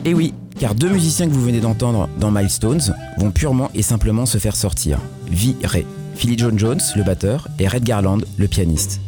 Et 0.05 0.13
oui, 0.13 0.33
car 0.59 0.75
deux 0.75 0.89
musiciens 0.89 1.27
que 1.27 1.33
vous 1.33 1.43
venez 1.43 1.59
d'entendre 1.59 2.07
dans 2.19 2.31
Milestones 2.31 2.95
vont 3.17 3.31
purement 3.31 3.71
et 3.73 3.81
simplement 3.81 4.25
se 4.25 4.37
faire 4.37 4.55
sortir. 4.55 4.99
Virés. 5.29 5.85
Philly 6.15 6.37
John 6.37 6.57
Jones, 6.57 6.79
le 6.95 7.03
batteur, 7.03 7.47
et 7.59 7.67
Red 7.67 7.83
Garland, 7.83 8.19
le 8.37 8.47
pianiste. 8.47 9.01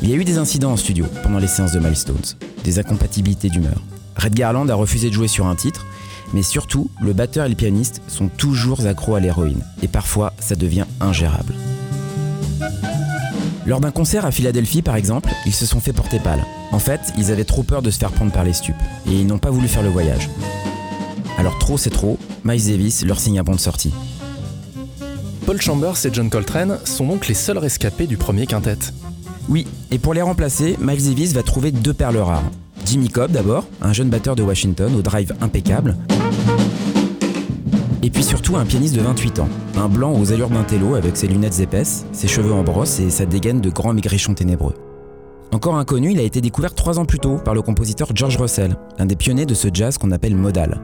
Il 0.00 0.08
y 0.08 0.14
a 0.14 0.16
eu 0.16 0.24
des 0.24 0.38
incidents 0.38 0.72
en 0.72 0.76
studio 0.76 1.06
pendant 1.22 1.38
les 1.38 1.46
séances 1.46 1.72
de 1.72 1.80
Milestones, 1.80 2.36
des 2.64 2.78
incompatibilités 2.78 3.48
d'humeur. 3.48 3.82
Red 4.16 4.34
Garland 4.34 4.68
a 4.68 4.74
refusé 4.74 5.08
de 5.08 5.14
jouer 5.14 5.28
sur 5.28 5.46
un 5.46 5.54
titre, 5.54 5.86
mais 6.32 6.42
surtout, 6.42 6.90
le 7.00 7.12
batteur 7.12 7.46
et 7.46 7.48
le 7.48 7.54
pianiste 7.54 8.02
sont 8.08 8.28
toujours 8.28 8.86
accros 8.86 9.14
à 9.14 9.20
l'héroïne, 9.20 9.64
et 9.82 9.88
parfois 9.88 10.32
ça 10.38 10.54
devient 10.54 10.86
ingérable. 11.00 11.54
Lors 13.64 13.80
d'un 13.80 13.90
concert 13.90 14.26
à 14.26 14.32
Philadelphie, 14.32 14.82
par 14.82 14.96
exemple, 14.96 15.30
ils 15.46 15.54
se 15.54 15.66
sont 15.66 15.80
fait 15.80 15.92
porter 15.92 16.18
pâle. 16.18 16.44
En 16.72 16.78
fait, 16.78 17.00
ils 17.16 17.30
avaient 17.30 17.44
trop 17.44 17.62
peur 17.62 17.80
de 17.80 17.90
se 17.90 17.98
faire 17.98 18.10
prendre 18.10 18.32
par 18.32 18.44
les 18.44 18.52
stupes, 18.52 18.74
et 19.06 19.12
ils 19.12 19.26
n'ont 19.26 19.38
pas 19.38 19.50
voulu 19.50 19.68
faire 19.68 19.82
le 19.82 19.88
voyage. 19.88 20.28
Alors 21.38 21.58
trop 21.58 21.78
c'est 21.78 21.90
trop, 21.90 22.18
Miles 22.44 22.66
Davis 22.66 23.04
leur 23.04 23.20
signe 23.20 23.38
un 23.38 23.44
bon 23.44 23.54
de 23.54 23.60
sortie. 23.60 23.92
Paul 25.46 25.60
Chambers 25.60 26.06
et 26.06 26.10
John 26.12 26.30
Coltrane 26.30 26.78
sont 26.84 27.06
donc 27.06 27.28
les 27.28 27.34
seuls 27.34 27.58
rescapés 27.58 28.06
du 28.06 28.16
premier 28.16 28.46
quintet. 28.46 28.78
Oui, 29.48 29.66
et 29.90 29.98
pour 29.98 30.14
les 30.14 30.22
remplacer, 30.22 30.76
Miles 30.80 31.04
Davis 31.04 31.32
va 31.32 31.42
trouver 31.42 31.72
deux 31.72 31.94
perles 31.94 32.18
rares. 32.18 32.44
Jimmy 32.86 33.08
Cobb 33.08 33.32
d'abord, 33.32 33.64
un 33.80 33.92
jeune 33.92 34.08
batteur 34.08 34.36
de 34.36 34.42
Washington 34.42 34.94
au 34.94 35.02
drive 35.02 35.34
impeccable. 35.40 35.96
Et 38.04 38.10
puis 38.10 38.24
surtout 38.24 38.56
un 38.56 38.64
pianiste 38.64 38.96
de 38.96 39.00
28 39.00 39.38
ans, 39.38 39.48
un 39.76 39.88
blanc 39.88 40.12
aux 40.18 40.32
allures 40.32 40.50
d'un 40.50 40.64
télo 40.64 40.96
avec 40.96 41.16
ses 41.16 41.28
lunettes 41.28 41.60
épaisses, 41.60 42.04
ses 42.10 42.26
cheveux 42.26 42.52
en 42.52 42.64
brosse 42.64 42.98
et 42.98 43.10
sa 43.10 43.26
dégaine 43.26 43.60
de 43.60 43.70
grands 43.70 43.94
maigrichons 43.94 44.34
ténébreux. 44.34 44.74
Encore 45.52 45.76
inconnu, 45.76 46.10
il 46.10 46.18
a 46.18 46.22
été 46.22 46.40
découvert 46.40 46.74
trois 46.74 46.98
ans 46.98 47.04
plus 47.04 47.20
tôt 47.20 47.36
par 47.36 47.54
le 47.54 47.62
compositeur 47.62 48.08
George 48.12 48.36
Russell, 48.38 48.76
un 48.98 49.06
des 49.06 49.14
pionniers 49.14 49.46
de 49.46 49.54
ce 49.54 49.68
jazz 49.72 49.98
qu'on 49.98 50.10
appelle 50.10 50.34
modal. 50.34 50.80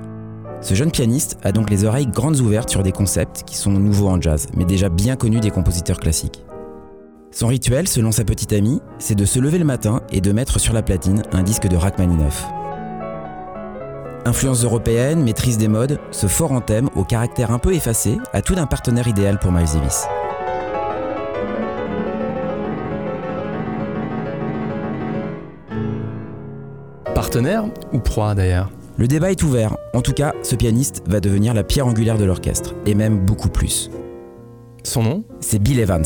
Ce 0.61 0.75
jeune 0.75 0.93
pianiste 0.93 1.39
a 1.43 1.51
donc 1.51 1.71
les 1.71 1.85
oreilles 1.85 2.07
grandes 2.07 2.39
ouvertes 2.39 2.71
sur 2.71 2.85
des 2.85 2.93
concepts 2.93 3.43
qui 3.45 3.57
sont 3.57 3.73
nouveaux 3.73 4.09
en 4.09 4.21
jazz, 4.21 4.47
mais 4.57 4.65
déjà 4.65 4.89
bien 4.89 5.17
connus 5.17 5.41
des 5.41 5.51
compositeurs 5.51 5.99
classiques. 5.99 6.45
Son 7.33 7.49
rituel, 7.49 7.89
selon 7.89 8.13
sa 8.13 8.25
petite 8.25 8.53
amie, 8.53 8.81
c'est 8.99 9.15
de 9.15 9.25
se 9.25 9.41
lever 9.41 9.59
le 9.59 9.65
matin 9.65 10.03
et 10.13 10.21
de 10.21 10.33
mettre 10.33 10.61
sur 10.61 10.73
la 10.73 10.83
platine 10.83 11.23
un 11.33 11.43
disque 11.43 11.67
de 11.67 11.77
Rachmaninoff. 11.77 12.47
Influence 14.25 14.63
européenne, 14.63 15.23
maîtrise 15.23 15.57
des 15.57 15.69
modes, 15.69 15.99
ce 16.11 16.27
fort 16.27 16.53
en 16.53 16.61
thème, 16.61 16.91
au 16.95 17.05
caractère 17.05 17.51
un 17.51 17.59
peu 17.59 17.73
effacé, 17.73 18.19
a 18.33 18.43
tout 18.43 18.55
d'un 18.55 18.67
partenaire 18.67 19.09
idéal 19.09 19.39
pour 19.39 19.53
Miles 19.53 19.69
Davis. 19.73 20.07
Partenaire 27.15 27.65
ou 27.93 28.01
proie 28.01 28.35
d'ailleurs? 28.35 28.71
Le 28.99 29.07
débat 29.07 29.31
est 29.31 29.43
ouvert. 29.43 29.77
En 29.95 30.03
tout 30.03 30.13
cas, 30.13 30.35
ce 30.43 30.57
pianiste 30.57 31.03
va 31.07 31.21
devenir 31.21 31.55
la 31.55 31.63
pierre 31.63 31.87
angulaire 31.87 32.19
de 32.19 32.25
l'orchestre, 32.25 32.75
et 32.85 32.95
même 32.95 33.25
beaucoup 33.25 33.49
plus. 33.49 33.91
Son 34.83 35.03
nom? 35.03 35.25
C'est 35.41 35.59
Bill 35.59 35.81
Evans. 35.81 36.05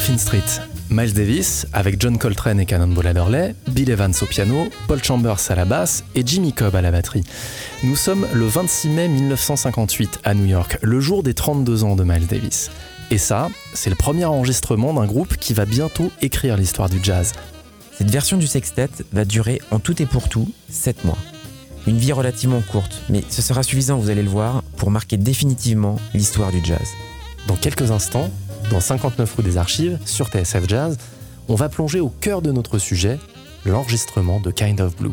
Dolphin 0.00 0.16
Street, 0.16 0.62
Miles 0.88 1.12
Davis 1.12 1.66
avec 1.74 2.00
John 2.00 2.16
Coltrane 2.16 2.58
et 2.58 2.64
Cannonball 2.64 3.08
Adderley, 3.08 3.54
Bill 3.68 3.90
Evans 3.90 4.14
au 4.22 4.24
piano, 4.24 4.70
Paul 4.88 5.04
Chambers 5.04 5.50
à 5.50 5.54
la 5.54 5.66
basse 5.66 6.04
et 6.14 6.22
Jimmy 6.24 6.54
Cobb 6.54 6.74
à 6.74 6.80
la 6.80 6.90
batterie. 6.90 7.22
Nous 7.82 7.96
sommes 7.96 8.26
le 8.32 8.46
26 8.46 8.88
mai 8.88 9.08
1958 9.08 10.20
à 10.24 10.32
New 10.32 10.46
York, 10.46 10.78
le 10.80 11.00
jour 11.00 11.22
des 11.22 11.34
32 11.34 11.84
ans 11.84 11.96
de 11.96 12.04
Miles 12.04 12.26
Davis. 12.26 12.70
Et 13.10 13.18
ça, 13.18 13.50
c'est 13.74 13.90
le 13.90 13.94
premier 13.94 14.24
enregistrement 14.24 14.94
d'un 14.94 15.04
groupe 15.04 15.36
qui 15.36 15.52
va 15.52 15.66
bientôt 15.66 16.10
écrire 16.22 16.56
l'histoire 16.56 16.88
du 16.88 16.98
jazz. 17.02 17.34
Cette 17.92 18.10
version 18.10 18.38
du 18.38 18.46
sextet 18.46 18.88
va 19.12 19.26
durer 19.26 19.60
en 19.70 19.80
tout 19.80 20.00
et 20.00 20.06
pour 20.06 20.30
tout 20.30 20.50
7 20.70 21.04
mois. 21.04 21.18
Une 21.86 21.98
vie 21.98 22.12
relativement 22.12 22.62
courte, 22.62 23.02
mais 23.10 23.22
ce 23.28 23.42
sera 23.42 23.62
suffisant, 23.62 23.98
vous 23.98 24.08
allez 24.08 24.22
le 24.22 24.30
voir, 24.30 24.62
pour 24.78 24.90
marquer 24.90 25.18
définitivement 25.18 25.96
l'histoire 26.14 26.52
du 26.52 26.64
jazz. 26.64 26.88
Dans 27.46 27.56
quelques 27.56 27.90
instants, 27.90 28.30
dans 28.70 28.80
59 28.80 29.34
rue 29.34 29.42
des 29.42 29.58
Archives, 29.58 29.98
sur 30.06 30.28
TSF 30.28 30.68
Jazz, 30.68 30.96
on 31.48 31.56
va 31.56 31.68
plonger 31.68 32.00
au 32.00 32.08
cœur 32.08 32.40
de 32.40 32.52
notre 32.52 32.78
sujet, 32.78 33.18
l'enregistrement 33.66 34.40
de 34.40 34.50
Kind 34.50 34.80
of 34.80 34.96
Blue. 34.96 35.10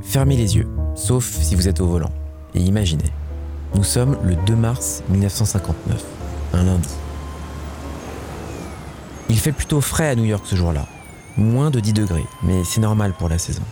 Fermez 0.00 0.36
les 0.36 0.56
yeux, 0.56 0.68
sauf 0.94 1.24
si 1.24 1.56
vous 1.56 1.68
êtes 1.68 1.80
au 1.80 1.86
volant, 1.86 2.12
et 2.54 2.60
imaginez. 2.60 3.10
Nous 3.74 3.84
sommes 3.84 4.18
le 4.22 4.36
2 4.36 4.54
mars 4.54 5.02
1959, 5.08 6.04
un 6.52 6.62
lundi. 6.64 6.88
Il 9.30 9.38
fait 9.38 9.52
plutôt 9.52 9.80
frais 9.80 10.08
à 10.08 10.14
New 10.14 10.24
York 10.24 10.44
ce 10.46 10.56
jour-là, 10.56 10.86
moins 11.36 11.70
de 11.70 11.80
10 11.80 11.94
degrés, 11.94 12.26
mais 12.42 12.64
c'est 12.64 12.80
normal 12.80 13.14
pour 13.18 13.28
la 13.28 13.38
saison. 13.38 13.62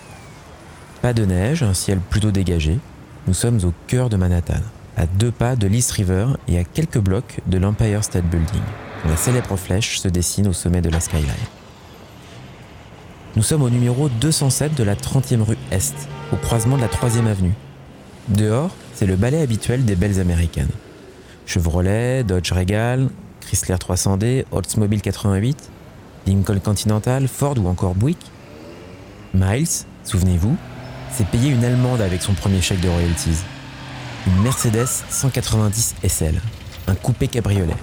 Pas 1.02 1.12
de 1.12 1.24
neige, 1.24 1.62
un 1.62 1.74
ciel 1.74 1.98
plutôt 1.98 2.30
dégagé. 2.30 2.78
Nous 3.26 3.34
sommes 3.34 3.58
au 3.64 3.74
cœur 3.86 4.08
de 4.08 4.16
Manhattan, 4.16 4.62
à 4.96 5.06
deux 5.06 5.30
pas 5.30 5.54
de 5.54 5.66
l'East 5.66 5.92
River 5.92 6.28
et 6.48 6.58
à 6.58 6.64
quelques 6.64 6.98
blocs 6.98 7.40
de 7.46 7.58
l'Empire 7.58 8.02
State 8.02 8.24
Building, 8.24 8.62
la 9.08 9.16
célèbre 9.16 9.56
flèche 9.56 9.98
se 9.98 10.08
dessine 10.08 10.48
au 10.48 10.52
sommet 10.52 10.82
de 10.82 10.90
la 10.90 11.00
skyline. 11.00 11.26
Nous 13.36 13.42
sommes 13.42 13.62
au 13.62 13.70
numéro 13.70 14.08
207 14.08 14.74
de 14.74 14.82
la 14.82 14.94
30e 14.94 15.42
rue 15.42 15.56
Est, 15.70 15.94
au 16.32 16.36
croisement 16.36 16.76
de 16.76 16.82
la 16.82 16.88
3e 16.88 17.26
avenue. 17.26 17.54
Dehors, 18.28 18.70
c'est 19.00 19.06
le 19.06 19.16
ballet 19.16 19.40
habituel 19.40 19.86
des 19.86 19.96
belles 19.96 20.20
américaines. 20.20 20.68
Chevrolet, 21.46 22.22
Dodge 22.22 22.52
Regal, 22.52 23.08
Chrysler 23.40 23.76
300D, 23.76 24.44
Oldsmobile 24.52 25.00
88, 25.00 25.70
Lincoln 26.26 26.60
Continental, 26.62 27.26
Ford 27.26 27.54
ou 27.56 27.66
encore 27.66 27.94
Buick. 27.94 28.18
Miles, 29.32 29.86
souvenez-vous, 30.04 30.54
s'est 31.12 31.24
payé 31.24 31.48
une 31.48 31.64
Allemande 31.64 32.02
avec 32.02 32.20
son 32.20 32.34
premier 32.34 32.60
chèque 32.60 32.82
de 32.82 32.90
royalties. 32.90 33.38
Une 34.26 34.42
Mercedes 34.42 34.84
190 35.08 35.94
SL, 36.06 36.38
un 36.86 36.94
coupé 36.94 37.26
cabriolet. 37.26 37.76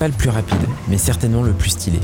Pas 0.00 0.08
le 0.08 0.14
plus 0.14 0.30
rapide, 0.30 0.58
mais 0.88 0.98
certainement 0.98 1.44
le 1.44 1.52
plus 1.52 1.70
stylé. 1.70 2.00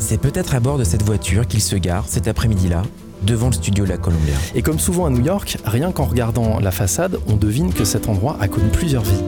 C'est 0.00 0.20
peut-être 0.20 0.56
à 0.56 0.58
bord 0.58 0.78
de 0.78 0.84
cette 0.84 1.04
voiture 1.04 1.46
qu'il 1.46 1.62
se 1.62 1.76
gare 1.76 2.08
cet 2.08 2.26
après-midi-là, 2.26 2.82
devant 3.24 3.48
le 3.48 3.52
studio 3.52 3.84
La 3.84 3.96
Columbia. 3.96 4.34
Et 4.54 4.62
comme 4.62 4.78
souvent 4.78 5.06
à 5.06 5.10
New 5.10 5.24
York, 5.24 5.58
rien 5.64 5.92
qu'en 5.92 6.04
regardant 6.04 6.58
la 6.60 6.70
façade, 6.70 7.18
on 7.28 7.36
devine 7.36 7.72
que 7.72 7.84
cet 7.84 8.08
endroit 8.08 8.36
a 8.40 8.48
connu 8.48 8.68
plusieurs 8.68 9.02
vies. 9.02 9.22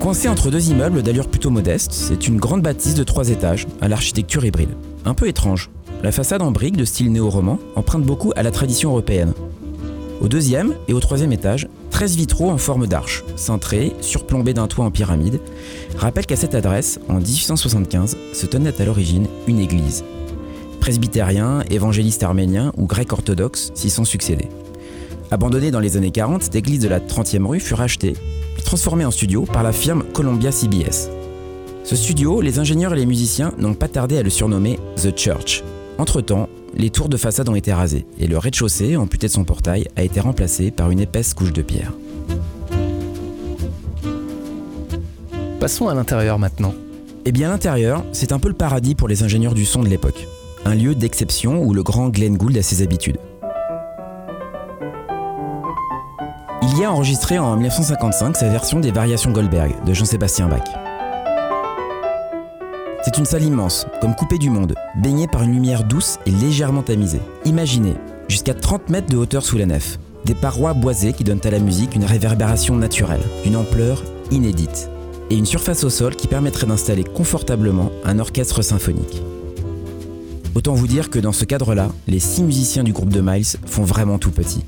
Coincé 0.00 0.28
entre 0.28 0.50
deux 0.50 0.70
immeubles 0.70 1.02
d'allure 1.02 1.28
plutôt 1.28 1.50
modeste, 1.50 1.92
c'est 1.92 2.26
une 2.26 2.38
grande 2.38 2.62
bâtisse 2.62 2.94
de 2.94 3.04
trois 3.04 3.28
étages, 3.28 3.68
à 3.80 3.88
l'architecture 3.88 4.44
hybride. 4.44 4.70
Un 5.04 5.14
peu 5.14 5.28
étrange. 5.28 5.70
La 6.02 6.10
façade 6.10 6.42
en 6.42 6.50
briques 6.50 6.76
de 6.76 6.84
style 6.84 7.12
néo-roman 7.12 7.60
emprunte 7.76 8.02
beaucoup 8.02 8.32
à 8.34 8.42
la 8.42 8.50
tradition 8.50 8.90
européenne. 8.90 9.32
Au 10.20 10.28
deuxième 10.28 10.74
et 10.88 10.92
au 10.92 11.00
troisième 11.00 11.32
étage, 11.32 11.68
13 11.90 12.16
vitraux 12.16 12.50
en 12.50 12.58
forme 12.58 12.86
d'arche, 12.86 13.22
cintrés, 13.36 13.92
surplombés 14.00 14.54
d'un 14.54 14.66
toit 14.66 14.84
en 14.84 14.90
pyramide, 14.90 15.40
rappellent 15.96 16.26
qu'à 16.26 16.36
cette 16.36 16.54
adresse, 16.54 16.98
en 17.08 17.20
1875, 17.20 18.16
se 18.32 18.46
tenait 18.46 18.80
à 18.80 18.84
l'origine 18.84 19.28
une 19.46 19.60
église. 19.60 20.04
Presbytériens, 20.82 21.62
évangélistes 21.70 22.24
arméniens 22.24 22.72
ou 22.76 22.86
grecs 22.86 23.12
orthodoxes 23.12 23.70
s'y 23.72 23.88
sont 23.88 24.04
succédés. 24.04 24.48
Abandonnée 25.30 25.70
dans 25.70 25.78
les 25.78 25.96
années 25.96 26.10
40, 26.10 26.42
cette 26.42 26.56
église 26.56 26.80
de 26.80 26.88
la 26.88 26.98
30e 26.98 27.46
rue 27.46 27.60
fut 27.60 27.74
rachetée, 27.74 28.14
puis 28.56 28.64
transformée 28.64 29.04
en 29.04 29.12
studio 29.12 29.44
par 29.44 29.62
la 29.62 29.70
firme 29.70 30.02
Columbia 30.12 30.50
CBS. 30.50 31.08
Ce 31.84 31.94
studio, 31.94 32.40
les 32.40 32.58
ingénieurs 32.58 32.94
et 32.94 32.96
les 32.96 33.06
musiciens 33.06 33.52
n'ont 33.58 33.74
pas 33.74 33.86
tardé 33.86 34.18
à 34.18 34.24
le 34.24 34.30
surnommer 34.30 34.80
The 34.96 35.16
Church. 35.16 35.62
Entre-temps, 35.98 36.48
les 36.74 36.90
tours 36.90 37.08
de 37.08 37.16
façade 37.16 37.48
ont 37.48 37.54
été 37.54 37.72
rasées 37.72 38.04
et 38.18 38.26
le 38.26 38.36
rez-de-chaussée, 38.36 38.96
amputé 38.96 39.28
de 39.28 39.32
son 39.32 39.44
portail, 39.44 39.86
a 39.94 40.02
été 40.02 40.18
remplacé 40.18 40.72
par 40.72 40.90
une 40.90 40.98
épaisse 40.98 41.32
couche 41.32 41.52
de 41.52 41.62
pierre. 41.62 41.92
Passons 45.60 45.86
à 45.86 45.94
l'intérieur 45.94 46.40
maintenant. 46.40 46.74
Eh 47.24 47.30
bien, 47.30 47.50
l'intérieur, 47.50 48.04
c'est 48.10 48.32
un 48.32 48.40
peu 48.40 48.48
le 48.48 48.54
paradis 48.54 48.96
pour 48.96 49.06
les 49.06 49.22
ingénieurs 49.22 49.54
du 49.54 49.64
son 49.64 49.84
de 49.84 49.88
l'époque. 49.88 50.26
Un 50.64 50.76
lieu 50.76 50.94
d'exception 50.94 51.60
où 51.60 51.74
le 51.74 51.82
grand 51.82 52.08
Glenn 52.08 52.36
Gould 52.36 52.56
a 52.56 52.62
ses 52.62 52.82
habitudes. 52.82 53.18
Il 56.62 56.78
y 56.78 56.84
a 56.84 56.92
enregistré 56.92 57.36
en 57.40 57.56
1955 57.56 58.36
sa 58.36 58.48
version 58.48 58.78
des 58.78 58.92
Variations 58.92 59.32
Goldberg 59.32 59.72
de 59.84 59.92
Jean-Sébastien 59.92 60.46
Bach. 60.46 60.62
C'est 63.04 63.18
une 63.18 63.24
salle 63.24 63.42
immense, 63.42 63.88
comme 64.00 64.14
coupée 64.14 64.38
du 64.38 64.50
monde, 64.50 64.74
baignée 65.02 65.26
par 65.26 65.42
une 65.42 65.52
lumière 65.52 65.82
douce 65.82 66.20
et 66.26 66.30
légèrement 66.30 66.82
tamisée. 66.82 67.20
Imaginez, 67.44 67.94
jusqu'à 68.28 68.54
30 68.54 68.88
mètres 68.88 69.10
de 69.10 69.16
hauteur 69.16 69.44
sous 69.44 69.58
la 69.58 69.66
nef. 69.66 69.98
Des 70.24 70.36
parois 70.36 70.74
boisées 70.74 71.12
qui 71.12 71.24
donnent 71.24 71.40
à 71.42 71.50
la 71.50 71.58
musique 71.58 71.96
une 71.96 72.04
réverbération 72.04 72.76
naturelle, 72.76 73.22
d'une 73.42 73.56
ampleur 73.56 74.04
inédite. 74.30 74.88
Et 75.28 75.36
une 75.36 75.46
surface 75.46 75.82
au 75.82 75.90
sol 75.90 76.14
qui 76.14 76.28
permettrait 76.28 76.68
d'installer 76.68 77.02
confortablement 77.02 77.90
un 78.04 78.20
orchestre 78.20 78.62
symphonique. 78.62 79.22
Autant 80.54 80.74
vous 80.74 80.86
dire 80.86 81.08
que 81.08 81.18
dans 81.18 81.32
ce 81.32 81.46
cadre-là, 81.46 81.88
les 82.06 82.18
six 82.18 82.42
musiciens 82.42 82.84
du 82.84 82.92
groupe 82.92 83.08
de 83.08 83.22
Miles 83.22 83.46
font 83.64 83.84
vraiment 83.84 84.18
tout 84.18 84.30
petit. 84.30 84.62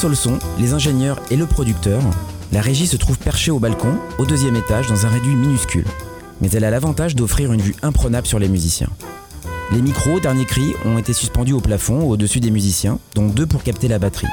Console 0.00 0.16
son, 0.16 0.38
les 0.58 0.72
ingénieurs 0.72 1.20
et 1.30 1.36
le 1.36 1.44
producteur, 1.44 2.00
la 2.52 2.62
régie 2.62 2.86
se 2.86 2.96
trouve 2.96 3.18
perchée 3.18 3.50
au 3.50 3.58
balcon, 3.58 3.98
au 4.16 4.24
deuxième 4.24 4.56
étage, 4.56 4.86
dans 4.86 5.04
un 5.04 5.10
réduit 5.10 5.34
minuscule. 5.34 5.84
Mais 6.40 6.48
elle 6.52 6.64
a 6.64 6.70
l'avantage 6.70 7.14
d'offrir 7.14 7.52
une 7.52 7.60
vue 7.60 7.74
imprenable 7.82 8.26
sur 8.26 8.38
les 8.38 8.48
musiciens. 8.48 8.88
Les 9.72 9.82
micros, 9.82 10.18
dernier 10.18 10.46
cri, 10.46 10.72
ont 10.86 10.96
été 10.96 11.12
suspendus 11.12 11.52
au 11.52 11.60
plafond, 11.60 12.08
au-dessus 12.08 12.40
des 12.40 12.50
musiciens, 12.50 12.98
dont 13.14 13.26
deux 13.26 13.46
pour 13.46 13.62
capter 13.62 13.88
la 13.88 13.98
batterie. 13.98 14.26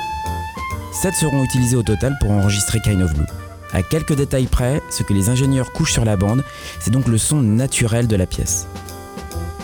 Sept 0.93 1.15
seront 1.15 1.43
utilisés 1.43 1.75
au 1.75 1.83
total 1.83 2.17
pour 2.21 2.31
enregistrer 2.31 2.79
Kind 2.79 3.01
of 3.01 3.13
Blue. 3.13 3.27
À 3.73 3.83
quelques 3.83 4.15
détails 4.15 4.47
près, 4.47 4.81
ce 4.89 5.03
que 5.03 5.13
les 5.13 5.27
ingénieurs 5.27 5.73
couchent 5.73 5.91
sur 5.91 6.05
la 6.05 6.15
bande, 6.15 6.45
c'est 6.79 6.91
donc 6.91 7.09
le 7.09 7.17
son 7.17 7.41
naturel 7.41 8.07
de 8.07 8.15
la 8.15 8.25
pièce. 8.25 8.67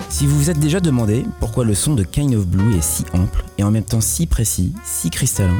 Si 0.09 0.27
vous 0.27 0.37
vous 0.37 0.49
êtes 0.49 0.59
déjà 0.59 0.81
demandé 0.81 1.25
pourquoi 1.39 1.63
le 1.63 1.73
son 1.73 1.93
de 1.93 2.03
Kind 2.03 2.35
of 2.35 2.45
Blue 2.45 2.75
est 2.75 2.83
si 2.83 3.05
ample 3.13 3.45
et 3.57 3.63
en 3.63 3.71
même 3.71 3.85
temps 3.85 4.01
si 4.01 4.27
précis, 4.27 4.73
si 4.83 5.09
cristallin, 5.09 5.59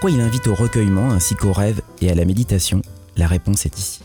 pourquoi 0.00 0.18
il 0.18 0.22
invite 0.22 0.46
au 0.46 0.54
recueillement 0.54 1.10
ainsi 1.10 1.34
qu'au 1.34 1.52
rêve 1.52 1.82
et 2.00 2.10
à 2.10 2.14
la 2.14 2.24
méditation, 2.24 2.80
la 3.18 3.26
réponse 3.26 3.66
est 3.66 3.78
ici. 3.78 4.00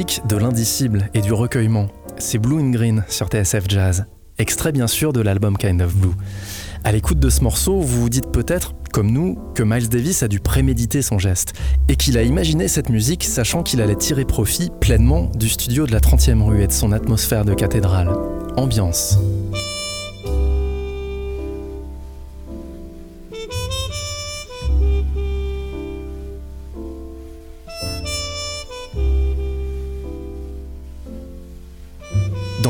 De 0.00 0.36
l'indicible 0.36 1.10
et 1.12 1.20
du 1.20 1.34
recueillement. 1.34 1.88
C'est 2.16 2.38
Blue 2.38 2.58
and 2.58 2.70
Green 2.70 3.04
sur 3.08 3.28
TSF 3.28 3.64
Jazz, 3.68 4.06
extrait 4.38 4.72
bien 4.72 4.86
sûr 4.86 5.12
de 5.12 5.20
l'album 5.20 5.58
Kind 5.58 5.82
of 5.82 5.94
Blue. 5.94 6.14
À 6.82 6.92
l'écoute 6.92 7.18
de 7.18 7.28
ce 7.28 7.42
morceau, 7.42 7.78
vous 7.80 8.00
vous 8.00 8.08
dites 8.08 8.32
peut-être, 8.32 8.72
comme 8.90 9.10
nous, 9.10 9.38
que 9.54 9.62
Miles 9.62 9.90
Davis 9.90 10.22
a 10.22 10.28
dû 10.28 10.40
préméditer 10.40 11.02
son 11.02 11.18
geste 11.18 11.52
et 11.88 11.96
qu'il 11.96 12.16
a 12.16 12.22
imaginé 12.22 12.68
cette 12.68 12.88
musique 12.88 13.22
sachant 13.22 13.62
qu'il 13.62 13.82
allait 13.82 13.94
tirer 13.94 14.24
profit 14.24 14.70
pleinement 14.80 15.30
du 15.36 15.50
studio 15.50 15.86
de 15.86 15.92
la 15.92 16.00
30e 16.00 16.42
rue 16.42 16.62
et 16.62 16.68
de 16.68 16.72
son 16.72 16.92
atmosphère 16.92 17.44
de 17.44 17.52
cathédrale. 17.52 18.10
Ambiance. 18.56 19.18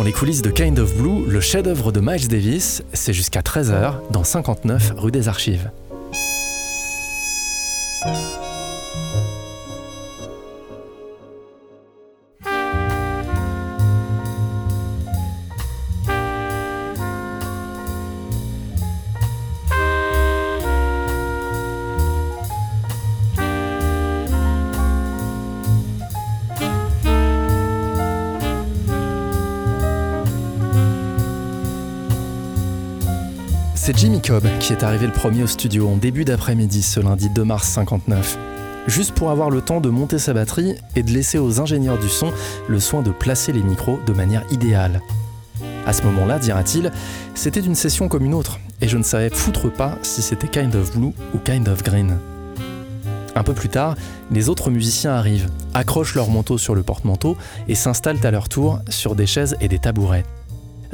Dans 0.03 0.07
les 0.07 0.13
coulisses 0.13 0.43
de 0.43 0.51
Kind 0.51 0.81
of 0.81 0.97
Blue, 0.97 1.31
le 1.31 1.39
chef-d'œuvre 1.39 1.93
de 1.93 2.01
Miles 2.01 2.27
Davis, 2.27 2.83
c'est 2.93 3.13
jusqu'à 3.13 3.41
13h 3.41 4.01
dans 4.11 4.25
59 4.25 4.95
rue 4.97 5.13
des 5.13 5.29
Archives. 5.29 5.71
Qui 34.61 34.73
est 34.73 34.83
arrivé 34.83 35.07
le 35.07 35.13
premier 35.13 35.43
au 35.43 35.47
studio 35.47 35.89
en 35.89 35.97
début 35.97 36.25
d'après-midi 36.25 36.83
ce 36.83 37.01
lundi 37.01 37.29
2 37.29 37.45
mars 37.45 37.69
59. 37.69 38.39
Juste 38.87 39.13
pour 39.13 39.31
avoir 39.31 39.51
le 39.51 39.61
temps 39.61 39.81
de 39.81 39.91
monter 39.91 40.19
sa 40.19 40.33
batterie 40.33 40.75
et 40.97 41.03
de 41.03 41.11
laisser 41.11 41.39
aux 41.39 41.61
ingénieurs 41.61 41.99
du 41.99 42.09
son 42.09 42.33
le 42.67 42.81
soin 42.81 43.03
de 43.03 43.11
placer 43.11 43.53
les 43.53 43.63
micros 43.63 44.01
de 44.07 44.13
manière 44.15 44.45
idéale. 44.51 45.03
À 45.87 45.93
ce 45.93 46.03
moment-là, 46.05 46.39
dira-t-il, 46.39 46.93
c'était 47.35 47.61
une 47.61 47.75
session 47.75 48.09
comme 48.09 48.25
une 48.25 48.33
autre, 48.33 48.59
et 48.81 48.89
je 48.89 48.97
ne 48.97 49.03
savais 49.03 49.29
foutre 49.29 49.71
pas 49.71 49.99
si 50.03 50.23
c'était 50.23 50.49
Kind 50.49 50.75
of 50.77 50.97
Blue 50.97 51.13
ou 51.35 51.39
Kind 51.39 51.69
of 51.69 51.83
Green. 51.83 52.19
Un 53.35 53.43
peu 53.43 53.53
plus 53.53 53.69
tard, 53.69 53.97
les 54.31 54.49
autres 54.49 54.71
musiciens 54.71 55.13
arrivent, 55.13 55.51
accrochent 55.75 56.15
leur 56.15 56.29
manteau 56.29 56.57
sur 56.57 56.75
le 56.75 56.83
porte-manteau 56.83 57.37
et 57.69 57.75
s'installent 57.75 58.25
à 58.25 58.31
leur 58.31 58.49
tour 58.49 58.81
sur 58.89 59.15
des 59.15 59.27
chaises 59.27 59.57
et 59.61 59.69
des 59.69 59.79
tabourets. 59.79 60.25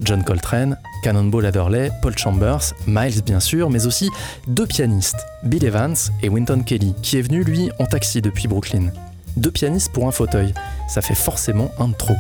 John 0.03 0.23
Coltrane, 0.25 0.79
Cannonball 1.03 1.47
Adderley, 1.47 1.91
Paul 2.03 2.17
Chambers, 2.17 2.75
Miles 2.87 3.23
bien 3.23 3.41
sûr, 3.41 3.71
mais 3.71 3.87
aussi 3.87 4.11
deux 4.47 4.67
pianistes, 4.67 5.27
Bill 5.43 5.65
Evans 5.65 5.97
et 6.23 6.29
Winton 6.29 6.63
Kelly, 6.65 6.95
qui 7.03 7.19
est 7.19 7.23
venu 7.23 7.43
lui 7.45 7.71
en 7.79 7.87
taxi 7.87 8.23
depuis 8.23 8.49
Brooklyn. 8.49 8.91
Deux 9.37 9.51
pianistes 9.51 9.93
pour 9.93 10.09
un 10.09 10.13
fauteuil, 10.13 10.55
ça 10.89 11.03
fait 11.03 11.15
forcément 11.15 11.71
un 11.79 11.89
de 11.89 11.95
trop. 11.95 12.17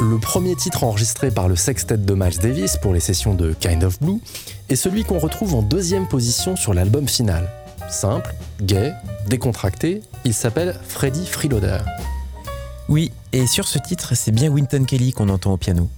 Le 0.00 0.18
premier 0.18 0.54
titre 0.54 0.84
enregistré 0.84 1.30
par 1.30 1.48
le 1.48 1.56
sextet 1.56 1.98
de 1.98 2.14
Miles 2.14 2.38
Davis 2.38 2.76
pour 2.76 2.92
les 2.92 3.00
sessions 3.00 3.34
de 3.34 3.52
Kind 3.52 3.82
of 3.82 4.00
Blue 4.00 4.20
est 4.68 4.76
celui 4.76 5.02
qu'on 5.02 5.18
retrouve 5.18 5.54
en 5.54 5.62
deuxième 5.62 6.06
position 6.06 6.54
sur 6.54 6.72
l'album 6.72 7.08
final. 7.08 7.48
Simple, 7.90 8.32
gay, 8.62 8.92
décontracté, 9.26 10.02
il 10.24 10.34
s'appelle 10.34 10.78
Freddy 10.86 11.26
Freeloader. 11.26 11.80
Oui, 12.88 13.10
et 13.32 13.46
sur 13.46 13.66
ce 13.66 13.78
titre, 13.78 14.14
c'est 14.14 14.30
bien 14.30 14.50
Winton 14.50 14.84
Kelly 14.84 15.12
qu'on 15.12 15.28
entend 15.28 15.52
au 15.52 15.56
piano. 15.56 15.88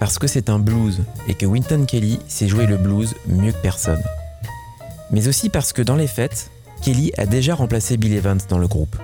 Parce 0.00 0.18
que 0.18 0.26
c'est 0.26 0.48
un 0.48 0.58
blues, 0.58 1.00
et 1.28 1.34
que 1.34 1.46
Winton 1.46 1.84
Kelly 1.84 2.20
sait 2.28 2.48
jouer 2.48 2.66
le 2.66 2.78
blues 2.78 3.14
mieux 3.26 3.52
que 3.52 3.62
personne. 3.62 4.02
Mais 5.10 5.28
aussi 5.28 5.50
parce 5.50 5.72
que 5.72 5.82
dans 5.82 5.96
les 5.96 6.06
fêtes, 6.06 6.50
Kelly 6.80 7.12
a 7.18 7.26
déjà 7.26 7.54
remplacé 7.54 7.98
Bill 7.98 8.14
Evans 8.14 8.40
dans 8.48 8.58
le 8.58 8.66
groupe, 8.66 8.96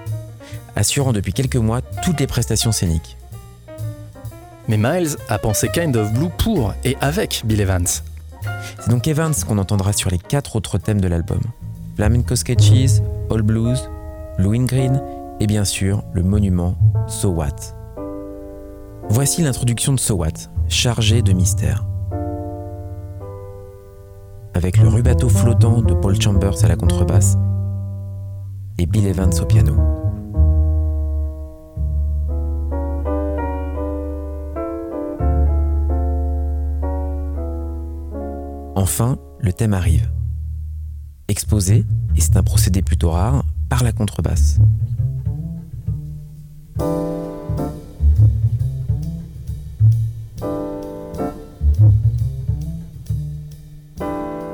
assurant 0.75 1.13
depuis 1.13 1.35
quelques 1.35 1.57
mois 1.57 1.83
toutes 2.03 2.19
les 2.19 2.27
prestations 2.27 2.73
scéniques. 2.73 3.18
Mais 4.69 4.77
Miles 4.77 5.17
a 5.31 5.39
pensé 5.39 5.69
Kind 5.69 5.97
of 5.97 6.13
Blue 6.13 6.29
pour 6.37 6.75
et 6.85 6.97
avec 7.01 7.43
Bill 7.47 7.63
Evans. 7.63 7.87
C'est 7.87 8.91
donc 8.91 9.09
Evans 9.09 9.33
qu'on 9.47 9.57
entendra 9.57 9.95
sur 9.95 10.11
les 10.11 10.19
quatre 10.19 10.57
autres 10.57 10.77
thèmes 10.77 11.01
de 11.01 11.09
l'album. 11.09 11.41
Flamenco 11.97 12.37
Sketches, 12.37 13.01
All 13.31 13.43
Blues, 13.43 13.89
Blue 14.39 14.65
Green 14.67 15.03
et 15.41 15.47
bien 15.47 15.65
sûr 15.65 16.05
le 16.13 16.23
monument 16.23 16.77
So 17.07 17.31
What. 17.31 17.57
Voici 19.09 19.43
l'introduction 19.43 19.95
de 19.95 19.99
So 19.99 20.17
What, 20.17 20.51
chargée 20.69 21.23
de 21.23 21.33
mystère. 21.33 21.87
Avec 24.53 24.77
le 24.77 24.89
rubato 24.89 25.31
flottant 25.31 25.81
de 25.81 25.95
Paul 25.95 26.21
Chambers 26.21 26.63
à 26.63 26.69
la 26.69 26.77
contrebasse 26.77 27.37
et 28.77 28.87
Bill 28.87 29.07
Evans 29.07 29.33
au 29.41 29.47
piano. 29.47 29.98
Enfin, 38.79 39.19
le 39.41 39.53
thème 39.53 39.75
arrive. 39.75 40.09
Exposé, 41.27 41.85
et 42.15 42.21
c'est 42.21 42.37
un 42.37 42.45
procédé 42.45 42.81
plutôt 42.81 43.11
rare, 43.11 43.43
par 43.69 43.83
la 43.83 43.91
contrebasse. 43.91 44.61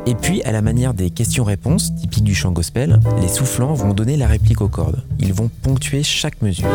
Et 0.06 0.14
puis, 0.14 0.42
à 0.44 0.52
la 0.52 0.62
manière 0.62 0.94
des 0.94 1.10
questions-réponses, 1.10 1.94
typiques 1.94 2.24
du 2.24 2.34
chant 2.34 2.52
gospel, 2.52 3.00
les 3.20 3.28
soufflants 3.28 3.74
vont 3.74 3.92
donner 3.92 4.16
la 4.16 4.26
réplique 4.26 4.62
aux 4.62 4.68
cordes. 4.68 5.04
Ils 5.18 5.34
vont 5.34 5.50
ponctuer 5.60 6.02
chaque 6.02 6.40
mesure. 6.40 6.70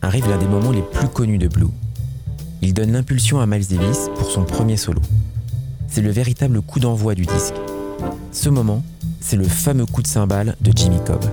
Arrive 0.00 0.28
l'un 0.28 0.38
des 0.38 0.46
moments 0.46 0.70
les 0.70 0.82
plus 0.82 1.08
connus 1.08 1.38
de 1.38 1.48
Blue. 1.48 1.66
Il 2.62 2.72
donne 2.72 2.92
l'impulsion 2.92 3.40
à 3.40 3.46
Miles 3.46 3.66
Davis 3.66 4.08
pour 4.14 4.30
son 4.30 4.44
premier 4.44 4.76
solo. 4.76 5.00
C'est 5.88 6.02
le 6.02 6.10
véritable 6.10 6.62
coup 6.62 6.78
d'envoi 6.78 7.16
du 7.16 7.26
disque. 7.26 7.54
Ce 8.30 8.48
moment, 8.48 8.84
c'est 9.18 9.36
le 9.36 9.44
fameux 9.44 9.86
coup 9.86 10.02
de 10.02 10.06
cymbale 10.06 10.56
de 10.60 10.70
Jimmy 10.74 10.98
Cobb. 11.04 11.24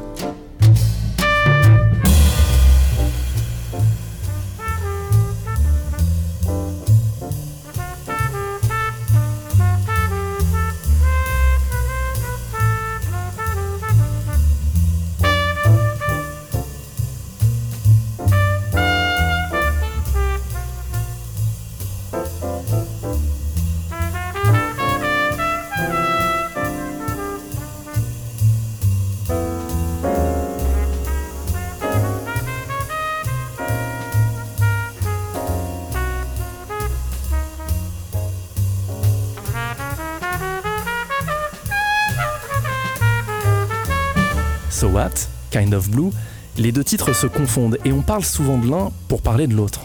So 44.78 44.90
What, 44.90 45.10
Kind 45.50 45.74
of 45.74 45.90
Blue, 45.90 46.12
les 46.56 46.72
deux 46.72 46.84
titres 46.84 47.12
se 47.12 47.26
confondent 47.26 47.80
et 47.84 47.92
on 47.92 48.04
parle 48.04 48.24
souvent 48.24 48.60
de 48.60 48.70
l'un 48.70 48.92
pour 49.08 49.24
parler 49.24 49.48
de 49.48 49.56
l'autre. 49.56 49.82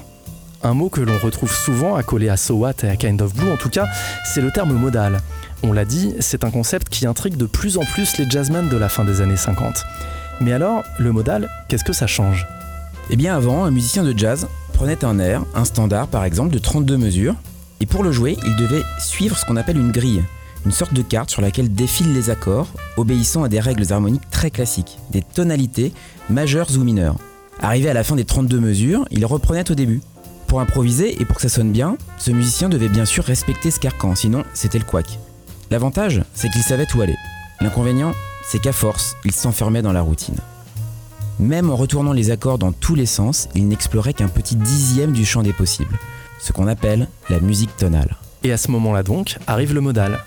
Un 0.62 0.74
mot 0.74 0.90
que 0.90 1.00
l'on 1.00 1.16
retrouve 1.16 1.50
souvent 1.50 1.94
accolé 1.94 2.28
à 2.28 2.36
So 2.36 2.56
What 2.56 2.74
et 2.82 2.90
à 2.90 2.96
Kind 2.96 3.22
of 3.22 3.34
Blue, 3.34 3.50
en 3.50 3.56
tout 3.56 3.70
cas, 3.70 3.86
c'est 4.26 4.42
le 4.42 4.50
terme 4.50 4.74
modal. 4.74 5.22
On 5.62 5.72
l'a 5.72 5.86
dit, 5.86 6.12
c'est 6.20 6.44
un 6.44 6.50
concept 6.50 6.90
qui 6.90 7.06
intrigue 7.06 7.38
de 7.38 7.46
plus 7.46 7.78
en 7.78 7.86
plus 7.86 8.18
les 8.18 8.28
jazzmen 8.28 8.68
de 8.68 8.76
la 8.76 8.90
fin 8.90 9.06
des 9.06 9.22
années 9.22 9.38
50. 9.38 9.82
Mais 10.42 10.52
alors, 10.52 10.82
le 10.98 11.10
modal, 11.10 11.48
qu'est-ce 11.70 11.84
que 11.84 11.94
ça 11.94 12.06
change? 12.06 12.46
Eh 13.08 13.16
bien 13.16 13.34
avant, 13.34 13.64
un 13.64 13.70
musicien 13.70 14.04
de 14.04 14.12
jazz 14.14 14.46
prenait 14.74 15.06
un 15.06 15.18
air, 15.18 15.42
un 15.54 15.64
standard 15.64 16.08
par 16.08 16.24
exemple 16.24 16.52
de 16.52 16.58
32 16.58 16.98
mesures, 16.98 17.36
et 17.80 17.86
pour 17.86 18.02
le 18.02 18.12
jouer, 18.12 18.36
il 18.44 18.56
devait 18.56 18.82
suivre 18.98 19.38
ce 19.38 19.46
qu'on 19.46 19.56
appelle 19.56 19.78
une 19.78 19.90
grille, 19.90 20.22
une 20.64 20.72
sorte 20.72 20.94
de 20.94 21.02
carte 21.02 21.30
sur 21.30 21.42
laquelle 21.42 21.72
défilent 21.72 22.14
les 22.14 22.30
accords, 22.30 22.68
obéissant 22.96 23.44
à 23.44 23.48
des 23.48 23.60
règles 23.60 23.92
harmoniques 23.92 24.30
très 24.30 24.50
classiques, 24.50 24.98
des 25.10 25.22
tonalités 25.22 25.92
majeures 26.30 26.68
ou 26.76 26.84
mineures. 26.84 27.16
Arrivé 27.60 27.88
à 27.88 27.94
la 27.94 28.04
fin 28.04 28.16
des 28.16 28.24
32 28.24 28.60
mesures, 28.60 29.04
il 29.10 29.24
reprenait 29.26 29.70
au 29.70 29.74
début. 29.74 30.00
Pour 30.46 30.60
improviser 30.60 31.20
et 31.20 31.24
pour 31.24 31.36
que 31.36 31.42
ça 31.42 31.48
sonne 31.48 31.72
bien, 31.72 31.96
ce 32.18 32.30
musicien 32.30 32.68
devait 32.68 32.88
bien 32.88 33.04
sûr 33.04 33.24
respecter 33.24 33.70
ce 33.70 33.80
carcan, 33.80 34.14
sinon 34.14 34.44
c'était 34.52 34.78
le 34.78 34.84
couac. 34.84 35.18
L'avantage, 35.70 36.22
c'est 36.34 36.50
qu'il 36.50 36.62
savait 36.62 36.86
où 36.94 37.00
aller. 37.00 37.16
L'inconvénient, 37.60 38.12
c'est 38.44 38.60
qu'à 38.60 38.72
force, 38.72 39.16
il 39.24 39.32
s'enfermait 39.32 39.82
dans 39.82 39.92
la 39.92 40.02
routine. 40.02 40.36
Même 41.38 41.70
en 41.70 41.76
retournant 41.76 42.12
les 42.12 42.30
accords 42.30 42.58
dans 42.58 42.72
tous 42.72 42.94
les 42.94 43.06
sens, 43.06 43.48
il 43.54 43.66
n'explorait 43.66 44.12
qu'un 44.12 44.28
petit 44.28 44.56
dixième 44.56 45.12
du 45.12 45.24
champ 45.24 45.42
des 45.42 45.52
possibles, 45.52 45.98
ce 46.38 46.52
qu'on 46.52 46.66
appelle 46.66 47.08
la 47.30 47.40
musique 47.40 47.76
tonale. 47.76 48.16
Et 48.44 48.52
à 48.52 48.56
ce 48.56 48.70
moment-là 48.70 49.02
donc, 49.02 49.38
arrive 49.46 49.74
le 49.74 49.80
modal. 49.80 50.18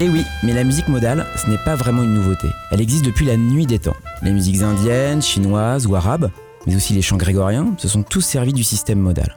Eh 0.00 0.08
oui, 0.08 0.22
mais 0.42 0.52
la 0.52 0.64
musique 0.64 0.88
modale, 0.88 1.26
ce 1.36 1.50
n'est 1.50 1.58
pas 1.58 1.76
vraiment 1.76 2.02
une 2.02 2.14
nouveauté. 2.14 2.48
Elle 2.70 2.80
existe 2.80 3.04
depuis 3.04 3.26
la 3.26 3.36
nuit 3.36 3.66
des 3.66 3.78
temps. 3.78 3.96
Les 4.22 4.32
musiques 4.32 4.62
indiennes, 4.62 5.22
chinoises 5.22 5.86
ou 5.86 5.94
arabes, 5.96 6.30
mais 6.66 6.76
aussi 6.76 6.92
les 6.92 7.02
chants 7.02 7.16
grégoriens, 7.16 7.74
se 7.78 7.88
sont 7.88 8.02
tous 8.02 8.20
servis 8.20 8.52
du 8.52 8.64
système 8.64 8.98
modal. 8.98 9.36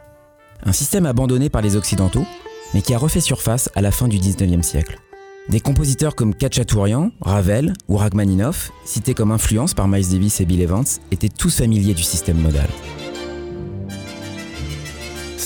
Un 0.66 0.72
système 0.72 1.06
abandonné 1.06 1.50
par 1.50 1.62
les 1.62 1.76
Occidentaux, 1.76 2.26
mais 2.74 2.82
qui 2.82 2.94
a 2.94 2.98
refait 2.98 3.22
surface 3.22 3.70
à 3.76 3.82
la 3.82 3.92
fin 3.92 4.08
du 4.08 4.18
19e 4.18 4.64
siècle. 4.64 5.00
Des 5.50 5.60
compositeurs 5.60 6.16
comme 6.16 6.36
Kachatourian, 6.36 7.12
Ravel 7.22 7.74
ou 7.88 7.96
Rachmaninoff, 7.98 8.72
cités 8.84 9.14
comme 9.14 9.32
influence 9.32 9.74
par 9.74 9.88
Miles 9.88 10.10
Davis 10.10 10.42
et 10.42 10.46
Bill 10.46 10.62
Evans, 10.62 10.86
étaient 11.12 11.30
tous 11.30 11.56
familiers 11.56 11.94
du 11.94 12.04
système 12.04 12.38
modal. 12.38 12.68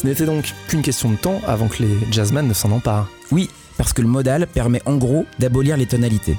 Ce 0.02 0.08
n'était 0.08 0.26
donc 0.26 0.56
qu'une 0.68 0.82
question 0.82 1.12
de 1.12 1.16
temps 1.16 1.42
avant 1.46 1.68
que 1.68 1.84
les 1.84 1.96
jazzmen 2.10 2.48
ne 2.48 2.56
s'en 2.56 2.72
emparent. 2.72 3.08
Oui, 3.32 3.52
parce 3.78 3.94
que 3.94 4.02
le 4.02 4.08
modal 4.08 4.48
permet 4.48 4.82
en 4.88 4.98
gros 4.98 5.28
d'abolir 5.38 5.78
les 5.78 5.86
tonalités. 5.86 6.38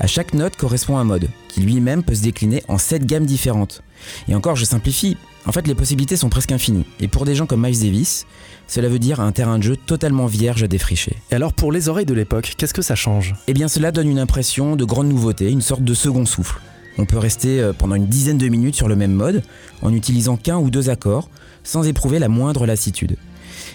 À 0.00 0.06
chaque 0.06 0.34
note 0.34 0.56
correspond 0.56 0.98
un 0.98 1.04
mode, 1.04 1.30
qui 1.48 1.62
lui-même 1.62 2.02
peut 2.02 2.14
se 2.14 2.20
décliner 2.20 2.62
en 2.68 2.76
7 2.76 3.06
gammes 3.06 3.24
différentes. 3.24 3.82
Et 4.28 4.34
encore, 4.34 4.54
je 4.54 4.66
simplifie, 4.66 5.16
en 5.46 5.52
fait 5.52 5.66
les 5.66 5.74
possibilités 5.74 6.18
sont 6.18 6.28
presque 6.28 6.52
infinies. 6.52 6.84
Et 7.00 7.08
pour 7.08 7.24
des 7.24 7.34
gens 7.34 7.46
comme 7.46 7.62
Miles 7.62 7.80
Davis, 7.80 8.26
cela 8.68 8.90
veut 8.90 8.98
dire 8.98 9.18
un 9.18 9.32
terrain 9.32 9.56
de 9.56 9.62
jeu 9.62 9.76
totalement 9.76 10.26
vierge 10.26 10.62
à 10.62 10.68
défricher. 10.68 11.16
Et 11.30 11.36
alors 11.36 11.54
pour 11.54 11.72
les 11.72 11.88
oreilles 11.88 12.04
de 12.04 12.12
l'époque, 12.12 12.52
qu'est-ce 12.58 12.74
que 12.74 12.82
ça 12.82 12.96
change? 12.96 13.34
Eh 13.46 13.54
bien 13.54 13.68
cela 13.68 13.92
donne 13.92 14.10
une 14.10 14.18
impression 14.18 14.76
de 14.76 14.84
grande 14.84 15.08
nouveauté, 15.08 15.50
une 15.50 15.62
sorte 15.62 15.84
de 15.84 15.94
second 15.94 16.26
souffle. 16.26 16.60
On 16.98 17.06
peut 17.06 17.18
rester 17.18 17.60
euh, 17.60 17.72
pendant 17.72 17.94
une 17.94 18.08
dizaine 18.08 18.38
de 18.38 18.46
minutes 18.48 18.76
sur 18.76 18.88
le 18.88 18.94
même 18.94 19.12
mode, 19.12 19.42
en 19.80 19.94
utilisant 19.94 20.36
qu'un 20.36 20.58
ou 20.58 20.68
deux 20.68 20.90
accords, 20.90 21.30
sans 21.64 21.88
éprouver 21.88 22.18
la 22.18 22.28
moindre 22.28 22.66
lassitude. 22.66 23.16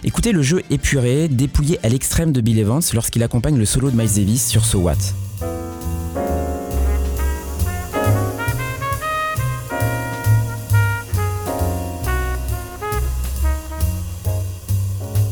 Écoutez 0.04 0.32
le 0.32 0.42
jeu 0.42 0.64
épuré, 0.70 1.28
dépouillé 1.28 1.80
à 1.84 1.90
l'extrême 1.90 2.32
de 2.32 2.42
Bill 2.42 2.60
Evans 2.60 2.82
lorsqu'il 2.94 3.24
accompagne 3.24 3.58
le 3.58 3.66
solo 3.66 3.92
de 3.92 3.98
Miles 3.98 4.14
Davis 4.16 4.48
sur 4.48 4.66
So 4.66 4.80
What. 4.80 4.96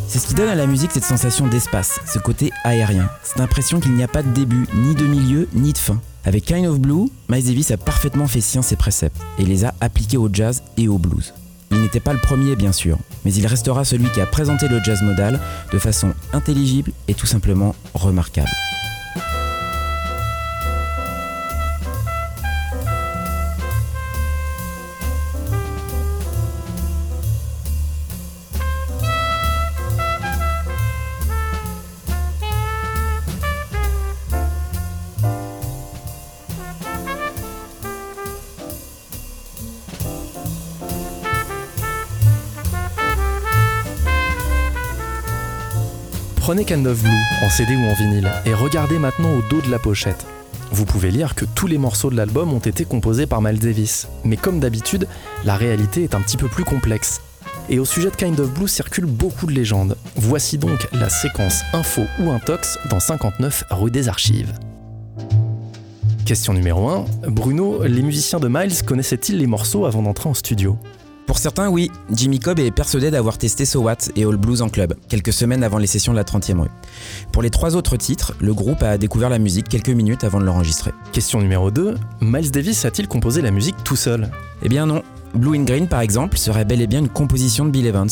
C'est 0.07 0.19
ce 0.19 0.27
qui 0.27 0.33
donne 0.33 0.49
à 0.49 0.55
la 0.55 0.65
musique 0.65 0.91
cette 0.91 1.03
sensation 1.03 1.47
d'espace, 1.47 1.99
ce 2.11 2.17
côté 2.17 2.51
aérien, 2.63 3.09
cette 3.23 3.39
impression 3.39 3.79
qu'il 3.79 3.93
n'y 3.93 4.03
a 4.03 4.07
pas 4.07 4.23
de 4.23 4.31
début, 4.31 4.65
ni 4.73 4.95
de 4.95 5.05
milieu, 5.05 5.47
ni 5.53 5.73
de 5.73 5.77
fin. 5.77 6.01
Avec 6.25 6.45
Kind 6.45 6.65
of 6.65 6.79
Blue, 6.79 7.09
Miles 7.29 7.45
Davis 7.45 7.71
a 7.71 7.77
parfaitement 7.77 8.27
fait 8.27 8.41
sien 8.41 8.61
ses 8.61 8.75
préceptes 8.75 9.21
et 9.37 9.45
les 9.45 9.63
a 9.63 9.73
appliqués 9.79 10.17
au 10.17 10.27
jazz 10.31 10.63
et 10.75 10.87
au 10.87 10.97
blues. 10.97 11.33
Il 11.71 11.81
n'était 11.81 11.99
pas 11.99 12.13
le 12.13 12.19
premier 12.19 12.55
bien 12.55 12.71
sûr, 12.71 12.97
mais 13.25 13.33
il 13.33 13.45
restera 13.45 13.83
celui 13.83 14.09
qui 14.09 14.21
a 14.21 14.25
présenté 14.25 14.67
le 14.67 14.81
jazz 14.83 15.01
modal 15.01 15.39
de 15.71 15.79
façon 15.79 16.13
intelligible 16.33 16.91
et 17.07 17.13
tout 17.13 17.27
simplement 17.27 17.75
remarquable. 17.93 18.49
Prenez 46.47 46.63
Kind 46.63 46.87
of 46.87 47.03
Blue 47.03 47.11
en 47.43 47.49
CD 47.49 47.75
ou 47.75 47.83
en 47.89 47.93
vinyle 47.93 48.31
et 48.45 48.53
regardez 48.53 48.99
maintenant 48.99 49.33
au 49.33 49.41
dos 49.49 49.59
de 49.59 49.69
la 49.69 49.79
pochette. 49.79 50.25
Vous 50.71 50.85
pouvez 50.85 51.11
lire 51.11 51.35
que 51.35 51.43
tous 51.43 51.67
les 51.67 51.77
morceaux 51.77 52.09
de 52.09 52.15
l'album 52.15 52.53
ont 52.53 52.59
été 52.59 52.85
composés 52.85 53.25
par 53.25 53.41
Miles 53.41 53.59
Davis. 53.59 54.07
Mais 54.23 54.37
comme 54.37 54.61
d'habitude, 54.61 55.09
la 55.43 55.57
réalité 55.57 56.03
est 56.03 56.15
un 56.15 56.21
petit 56.21 56.37
peu 56.37 56.47
plus 56.47 56.63
complexe. 56.63 57.19
Et 57.67 57.79
au 57.79 57.83
sujet 57.83 58.09
de 58.11 58.15
Kind 58.15 58.39
of 58.39 58.49
Blue 58.51 58.69
circulent 58.69 59.07
beaucoup 59.07 59.45
de 59.45 59.51
légendes. 59.51 59.97
Voici 60.15 60.57
donc 60.57 60.87
la 60.93 61.09
séquence 61.09 61.63
info 61.73 62.03
ou 62.21 62.31
intox 62.31 62.79
dans 62.89 63.01
59 63.01 63.65
rue 63.71 63.91
des 63.91 64.07
Archives. 64.07 64.53
Question 66.23 66.53
numéro 66.53 66.87
1. 66.87 67.03
Bruno, 67.27 67.83
les 67.83 68.01
musiciens 68.01 68.39
de 68.39 68.47
Miles 68.47 68.85
connaissaient-ils 68.85 69.37
les 69.37 69.47
morceaux 69.47 69.85
avant 69.85 70.01
d'entrer 70.01 70.29
en 70.29 70.33
studio? 70.33 70.77
Pour 71.27 71.39
certains, 71.39 71.67
oui. 71.67 71.91
Jimmy 72.09 72.39
Cobb 72.39 72.57
est 72.59 72.71
persuadé 72.71 73.11
d'avoir 73.11 73.37
testé 73.37 73.65
So 73.65 73.81
What 73.81 73.97
et 74.15 74.23
All 74.23 74.37
Blues 74.37 74.61
en 74.61 74.69
club, 74.69 74.95
quelques 75.09 75.33
semaines 75.33 75.61
avant 75.61 75.77
les 75.77 75.85
sessions 75.85 76.13
de 76.13 76.17
la 76.17 76.23
30e 76.23 76.61
rue. 76.61 76.69
Pour 77.33 77.41
les 77.41 77.49
trois 77.49 77.75
autres 77.75 77.97
titres, 77.97 78.33
le 78.39 78.53
groupe 78.53 78.81
a 78.81 78.97
découvert 78.97 79.29
la 79.29 79.37
musique 79.37 79.67
quelques 79.67 79.89
minutes 79.89 80.23
avant 80.23 80.39
de 80.39 80.45
l'enregistrer. 80.45 80.91
Question 81.11 81.41
numéro 81.41 81.69
2. 81.69 81.95
Miles 82.21 82.49
Davis 82.49 82.85
a-t-il 82.85 83.09
composé 83.09 83.41
la 83.41 83.51
musique 83.51 83.75
tout 83.83 83.97
seul? 83.97 84.31
Eh 84.63 84.69
bien 84.69 84.85
non. 84.85 85.03
Blue 85.35 85.57
in 85.57 85.63
Green, 85.65 85.89
par 85.89 85.99
exemple, 85.99 86.37
serait 86.37 86.63
bel 86.63 86.81
et 86.81 86.87
bien 86.87 86.99
une 86.99 87.09
composition 87.09 87.65
de 87.65 87.71
Bill 87.71 87.85
Evans. 87.85 88.09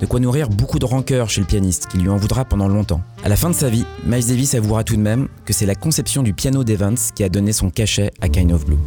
De 0.00 0.06
quoi 0.06 0.20
nourrir 0.20 0.48
beaucoup 0.48 0.78
de 0.78 0.84
rancœur 0.84 1.28
chez 1.28 1.40
le 1.40 1.48
pianiste, 1.48 1.88
qui 1.88 1.98
lui 1.98 2.08
en 2.08 2.16
voudra 2.16 2.44
pendant 2.44 2.68
longtemps. 2.68 3.00
À 3.24 3.28
la 3.28 3.36
fin 3.36 3.50
de 3.50 3.56
sa 3.56 3.68
vie, 3.68 3.86
Miles 4.04 4.26
Davis 4.26 4.54
avouera 4.54 4.84
tout 4.84 4.94
de 4.94 5.00
même 5.00 5.26
que 5.44 5.52
c'est 5.52 5.66
la 5.66 5.74
conception 5.74 6.22
du 6.22 6.32
piano 6.32 6.62
d'Evans 6.62 6.94
qui 7.14 7.24
a 7.24 7.28
donné 7.28 7.52
son 7.52 7.70
cachet 7.70 8.12
à 8.20 8.28
Kind 8.28 8.52
of 8.52 8.66
Blue. 8.66 8.78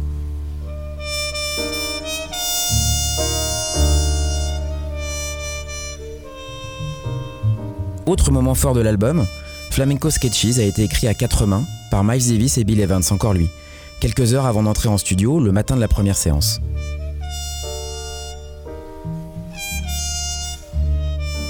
Autre 8.10 8.32
moment 8.32 8.56
fort 8.56 8.74
de 8.74 8.80
l'album, 8.80 9.24
Flamenco 9.70 10.10
Sketches 10.10 10.58
a 10.58 10.64
été 10.64 10.82
écrit 10.82 11.06
à 11.06 11.14
quatre 11.14 11.46
mains 11.46 11.62
par 11.92 12.02
Miles 12.02 12.26
Davis 12.26 12.58
et 12.58 12.64
Bill 12.64 12.80
Evans, 12.80 13.04
encore 13.10 13.34
lui, 13.34 13.48
quelques 14.00 14.34
heures 14.34 14.46
avant 14.46 14.64
d'entrer 14.64 14.88
en 14.88 14.98
studio 14.98 15.38
le 15.38 15.52
matin 15.52 15.76
de 15.76 15.80
la 15.80 15.86
première 15.86 16.16
séance. 16.16 16.60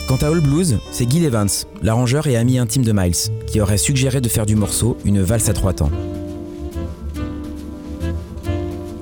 Quant 0.07 0.17
à 0.17 0.27
All 0.27 0.41
Blues, 0.41 0.77
c'est 0.93 1.11
Gil 1.11 1.25
Evans, 1.25 1.49
l'arrangeur 1.81 2.27
et 2.27 2.37
ami 2.37 2.59
intime 2.59 2.85
de 2.85 2.93
Miles, 2.93 3.31
qui 3.47 3.63
aurait 3.63 3.79
suggéré 3.79 4.21
de 4.21 4.29
faire 4.29 4.45
du 4.45 4.55
morceau 4.55 4.99
une 5.07 5.23
valse 5.23 5.49
à 5.49 5.55
trois 5.55 5.73
temps. 5.73 5.91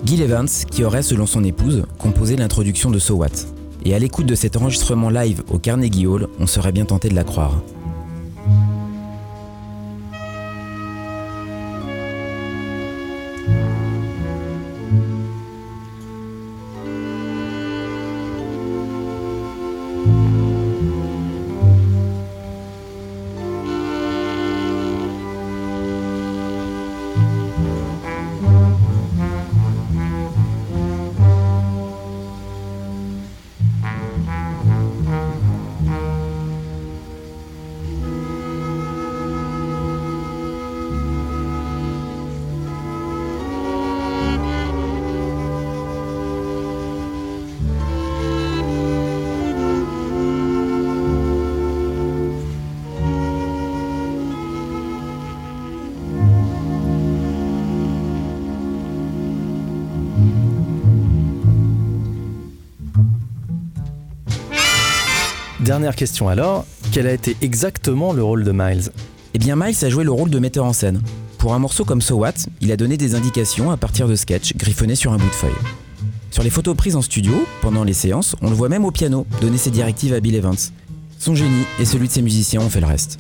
Gil 0.05 0.23
Evans, 0.23 0.49
qui 0.71 0.85
aurait, 0.85 1.03
selon 1.03 1.27
son 1.27 1.43
épouse, 1.43 1.83
composé 1.99 2.37
l'introduction 2.37 2.93
de 2.93 3.01
So 3.01 3.17
What. 3.17 3.58
Et 3.89 3.95
à 3.95 3.99
l'écoute 3.99 4.27
de 4.27 4.35
cet 4.35 4.55
enregistrement 4.59 5.09
live 5.09 5.43
au 5.51 5.59
Carnegie 5.59 6.07
Hall, 6.07 6.29
on 6.39 6.47
serait 6.47 6.73
bien 6.73 6.85
tenté 6.85 7.09
de 7.09 7.15
la 7.15 7.25
croire. 7.25 7.55
Dernière 65.89 66.01
question 66.01 66.29
alors, 66.29 66.67
quel 66.93 67.07
a 67.07 67.15
été 67.15 67.35
exactement 67.41 68.13
le 68.13 68.23
rôle 68.23 68.45
de 68.45 68.53
Miles? 68.53 68.91
Eh 69.33 69.39
bien 69.39 69.57
Miles 69.57 69.87
a 69.87 69.89
joué 69.89 70.05
le 70.05 70.11
rôle 70.11 70.29
de 70.29 70.39
metteur 70.39 70.67
en 70.67 70.75
scène. 70.75 71.01
Pour 71.39 71.55
un 71.55 71.59
morceau 71.59 71.87
comme 71.87 72.03
So 72.03 72.17
What, 72.17 72.35
il 72.61 72.71
a 72.73 72.77
donné 72.77 72.99
des 72.99 73.15
indications 73.15 73.71
à 73.71 73.79
partir 73.79 74.07
de 74.07 74.15
sketchs 74.15 74.55
griffonnés 74.55 74.97
sur 74.97 75.15
un 75.15 75.17
bout 75.17 75.31
de 75.31 75.31
feuille. 75.31 75.51
Sur 76.31 76.43
les 76.43 76.51
photos 76.51 76.77
prises 76.77 76.95
en 76.95 77.01
studio, 77.01 77.33
pendant 77.63 77.85
les 77.85 77.95
séances, 77.95 78.37
on 78.43 78.51
le 78.51 78.55
voit 78.55 78.69
même 78.69 78.85
au 78.85 78.91
piano 78.91 79.27
donner 79.41 79.57
ses 79.57 79.71
directives 79.71 80.13
à 80.13 80.21
Bill 80.21 80.35
Evans. 80.35 80.59
Son 81.19 81.35
génie 81.35 81.65
et 81.81 81.87
celui 81.87 82.09
de 82.09 82.13
ses 82.13 82.21
musiciens 82.21 82.61
ont 82.61 82.69
fait 82.69 82.81
le 82.81 82.87
reste. 82.87 83.19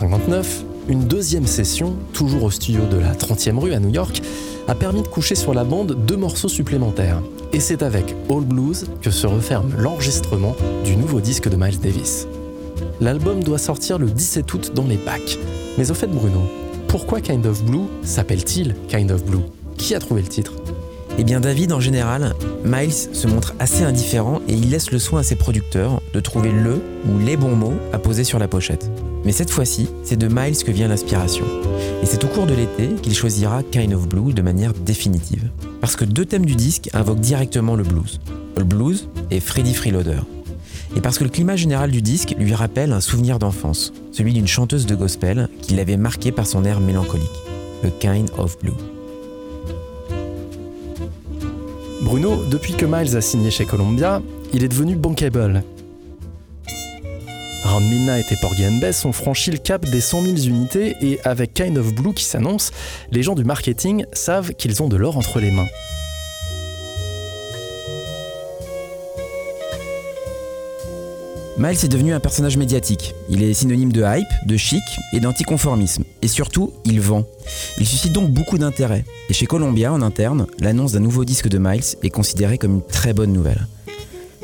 1959, 0.00 0.64
une 0.88 1.08
deuxième 1.08 1.46
session, 1.46 1.96
toujours 2.12 2.44
au 2.44 2.50
studio 2.52 2.82
de 2.86 2.98
la 2.98 3.14
30e 3.14 3.58
rue 3.58 3.72
à 3.72 3.80
New 3.80 3.88
York, 3.88 4.22
a 4.68 4.76
permis 4.76 5.02
de 5.02 5.08
coucher 5.08 5.34
sur 5.34 5.54
la 5.54 5.64
bande 5.64 5.96
deux 6.06 6.16
morceaux 6.16 6.48
supplémentaires. 6.48 7.20
Et 7.52 7.58
c'est 7.58 7.82
avec 7.82 8.14
All 8.30 8.44
Blues 8.44 8.86
que 9.02 9.10
se 9.10 9.26
referme 9.26 9.72
l'enregistrement 9.76 10.54
du 10.84 10.96
nouveau 10.96 11.20
disque 11.20 11.48
de 11.48 11.56
Miles 11.56 11.80
Davis. 11.80 12.28
L'album 13.00 13.42
doit 13.42 13.58
sortir 13.58 13.98
le 13.98 14.06
17 14.06 14.54
août 14.54 14.72
dans 14.72 14.84
les 14.84 14.98
bacs. 14.98 15.36
Mais 15.78 15.90
au 15.90 15.94
fait 15.94 16.06
Bruno, 16.06 16.42
pourquoi 16.86 17.20
Kind 17.20 17.44
of 17.46 17.64
Blue 17.64 17.86
s'appelle-t-il 18.02 18.76
Kind 18.86 19.10
of 19.10 19.24
Blue? 19.24 19.42
Qui 19.78 19.96
a 19.96 19.98
trouvé 19.98 20.22
le 20.22 20.28
titre? 20.28 20.52
Eh 21.18 21.24
bien 21.24 21.40
David, 21.40 21.72
en 21.72 21.80
général, 21.80 22.36
Miles 22.64 22.92
se 22.92 23.26
montre 23.26 23.54
assez 23.58 23.82
indifférent 23.82 24.40
et 24.46 24.52
il 24.52 24.70
laisse 24.70 24.92
le 24.92 25.00
soin 25.00 25.20
à 25.20 25.22
ses 25.24 25.34
producteurs 25.34 26.00
de 26.14 26.20
trouver 26.20 26.52
le 26.52 26.80
ou 27.08 27.18
les 27.18 27.36
bons 27.36 27.56
mots 27.56 27.74
à 27.92 27.98
poser 27.98 28.22
sur 28.22 28.38
la 28.38 28.46
pochette. 28.46 28.88
Mais 29.24 29.32
cette 29.32 29.50
fois-ci, 29.50 29.88
c'est 30.04 30.16
de 30.16 30.28
Miles 30.28 30.62
que 30.64 30.70
vient 30.70 30.88
l'inspiration. 30.88 31.44
Et 32.02 32.06
c'est 32.06 32.24
au 32.24 32.28
cours 32.28 32.46
de 32.46 32.54
l'été 32.54 32.94
qu'il 33.02 33.14
choisira 33.14 33.62
Kind 33.62 33.92
of 33.92 34.08
Blue 34.08 34.32
de 34.32 34.42
manière 34.42 34.72
définitive. 34.72 35.50
Parce 35.80 35.96
que 35.96 36.04
deux 36.04 36.24
thèmes 36.24 36.46
du 36.46 36.54
disque 36.54 36.88
invoquent 36.92 37.20
directement 37.20 37.76
le 37.76 37.84
blues. 37.84 38.20
Le 38.56 38.64
blues 38.64 39.08
et 39.30 39.40
Freddy 39.40 39.74
Freeloader. 39.74 40.20
Et 40.96 41.00
parce 41.00 41.18
que 41.18 41.24
le 41.24 41.30
climat 41.30 41.56
général 41.56 41.90
du 41.90 42.02
disque 42.02 42.34
lui 42.38 42.54
rappelle 42.54 42.92
un 42.92 43.00
souvenir 43.00 43.38
d'enfance, 43.38 43.92
celui 44.12 44.32
d'une 44.32 44.46
chanteuse 44.46 44.86
de 44.86 44.94
gospel 44.94 45.48
qui 45.60 45.74
l'avait 45.74 45.96
marqué 45.96 46.32
par 46.32 46.46
son 46.46 46.64
air 46.64 46.80
mélancolique, 46.80 47.28
le 47.82 47.90
Kind 47.90 48.30
of 48.38 48.58
Blue. 48.58 48.72
Bruno, 52.02 52.42
depuis 52.50 52.72
que 52.72 52.86
Miles 52.86 53.16
a 53.16 53.20
signé 53.20 53.50
chez 53.50 53.66
Columbia, 53.66 54.22
il 54.54 54.64
est 54.64 54.68
devenu 54.68 54.96
bankable. 54.96 55.62
Round 57.64 57.88
Midnight 57.88 58.30
et 58.32 58.36
Porgy 58.36 58.66
and 58.66 58.78
Bess 58.78 59.04
ont 59.04 59.12
franchi 59.12 59.50
le 59.50 59.58
cap 59.58 59.84
des 59.84 60.00
100 60.00 60.22
000 60.22 60.36
unités 60.36 60.96
et 61.00 61.20
avec 61.24 61.54
Kind 61.54 61.76
of 61.76 61.92
Blue 61.94 62.14
qui 62.14 62.24
s'annonce, 62.24 62.70
les 63.10 63.22
gens 63.22 63.34
du 63.34 63.44
marketing 63.44 64.04
savent 64.12 64.52
qu'ils 64.54 64.82
ont 64.82 64.88
de 64.88 64.96
l'or 64.96 65.16
entre 65.16 65.40
les 65.40 65.50
mains. 65.50 65.66
Miles 71.58 71.84
est 71.84 71.88
devenu 71.88 72.12
un 72.12 72.20
personnage 72.20 72.56
médiatique. 72.56 73.16
Il 73.28 73.42
est 73.42 73.52
synonyme 73.52 73.90
de 73.90 74.04
hype, 74.04 74.46
de 74.46 74.56
chic 74.56 74.82
et 75.12 75.18
d'anticonformisme. 75.18 76.04
Et 76.22 76.28
surtout, 76.28 76.72
il 76.84 77.00
vend. 77.00 77.24
Il 77.78 77.86
suscite 77.86 78.12
donc 78.12 78.30
beaucoup 78.30 78.58
d'intérêt. 78.58 79.04
Et 79.28 79.32
chez 79.32 79.46
Columbia, 79.46 79.92
en 79.92 80.00
interne, 80.00 80.46
l'annonce 80.60 80.92
d'un 80.92 81.00
nouveau 81.00 81.24
disque 81.24 81.48
de 81.48 81.58
Miles 81.58 81.96
est 82.04 82.10
considérée 82.10 82.58
comme 82.58 82.74
une 82.74 82.86
très 82.86 83.12
bonne 83.12 83.32
nouvelle. 83.32 83.66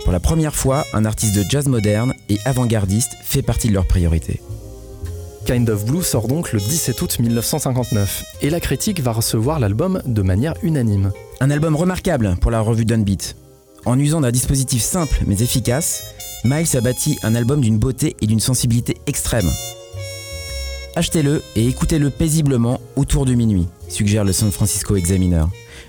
Pour 0.05 0.13
la 0.13 0.21
première 0.21 0.55
fois, 0.55 0.85
un 0.93 1.07
artiste 1.07 1.35
de 1.35 1.45
jazz 1.49 1.67
moderne 1.67 2.13
et 2.29 2.39
avant-gardiste 2.45 3.13
fait 3.23 3.41
partie 3.41 3.69
de 3.69 3.73
leurs 3.73 3.87
priorités. 3.87 4.41
Kind 5.47 5.69
of 5.71 5.87
Blue 5.87 6.03
sort 6.03 6.29
donc 6.29 6.53
le 6.53 6.59
17 6.59 7.01
août 7.01 7.19
1959 7.19 8.25
et 8.43 8.51
la 8.51 8.61
critique 8.61 9.01
va 9.01 9.13
recevoir 9.13 9.61
l'album 9.61 10.03
de 10.05 10.23
manière 10.23 10.55
unanime. 10.63 11.11
Un 11.41 11.51
album 11.51 11.75
remarquable 11.75 12.37
pour 12.41 12.51
la 12.51 12.61
revue 12.61 12.85
Dunbeat. 12.85 13.37
En 13.87 13.99
usant 13.99 14.21
d'un 14.21 14.31
dispositif 14.31 14.83
simple 14.83 15.23
mais 15.27 15.41
efficace, 15.41 16.03
Miles 16.45 16.77
a 16.77 16.81
bâti 16.83 17.19
un 17.23 17.35
album 17.35 17.63
d'une 17.63 17.79
beauté 17.79 18.15
et 18.21 18.27
d'une 18.27 18.41
sensibilité 18.41 18.99
extrême. 19.07 19.51
Achetez-le 20.97 21.43
et 21.57 21.67
écoutez-le 21.67 22.11
paisiblement 22.11 22.81
autour 22.97 23.25
de 23.25 23.33
minuit, 23.33 23.67
suggère 23.89 24.25
le 24.25 24.33
San 24.35 24.53
Francisco 24.53 24.97
Examiner. 24.97 25.45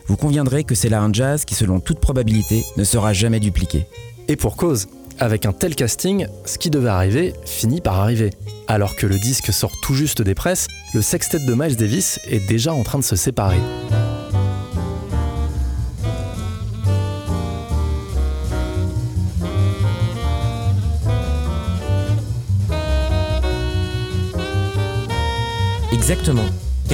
Vous 0.08 0.18
conviendrez 0.18 0.64
que 0.64 0.76
c'est 0.76 0.90
là 0.90 1.02
un 1.02 1.12
jazz 1.12 1.46
qui, 1.46 1.56
selon 1.56 1.80
toute 1.80 2.00
probabilité, 2.00 2.64
ne 2.78 2.84
sera 2.84 3.12
jamais 3.12 3.40
dupliqué. 3.40 3.88
Et 4.28 4.36
pour 4.36 4.56
cause, 4.56 4.88
avec 5.20 5.46
un 5.46 5.52
tel 5.52 5.76
casting, 5.76 6.28
ce 6.46 6.60
qui 6.60 6.70
devait 6.70 6.90
arriver 6.90 7.34
finit 7.46 7.82
par 7.82 8.00
arriver. 8.00 8.32
Alors 8.68 8.96
que 8.96 9.08
le 9.08 9.18
disque 9.18 9.52
sort 9.52 9.72
tout 9.82 9.96
juste 9.96 10.22
des 10.22 10.36
presses, 10.36 10.68
le 10.94 11.02
sextet 11.02 11.40
de 11.40 11.54
Miles 11.54 11.76
Davis 11.76 12.20
est 12.30 12.46
déjà 12.48 12.74
en 12.74 12.84
train 12.84 13.00
de 13.00 13.04
se 13.04 13.16
séparer. 13.16 13.58
Exactement. 25.92 26.46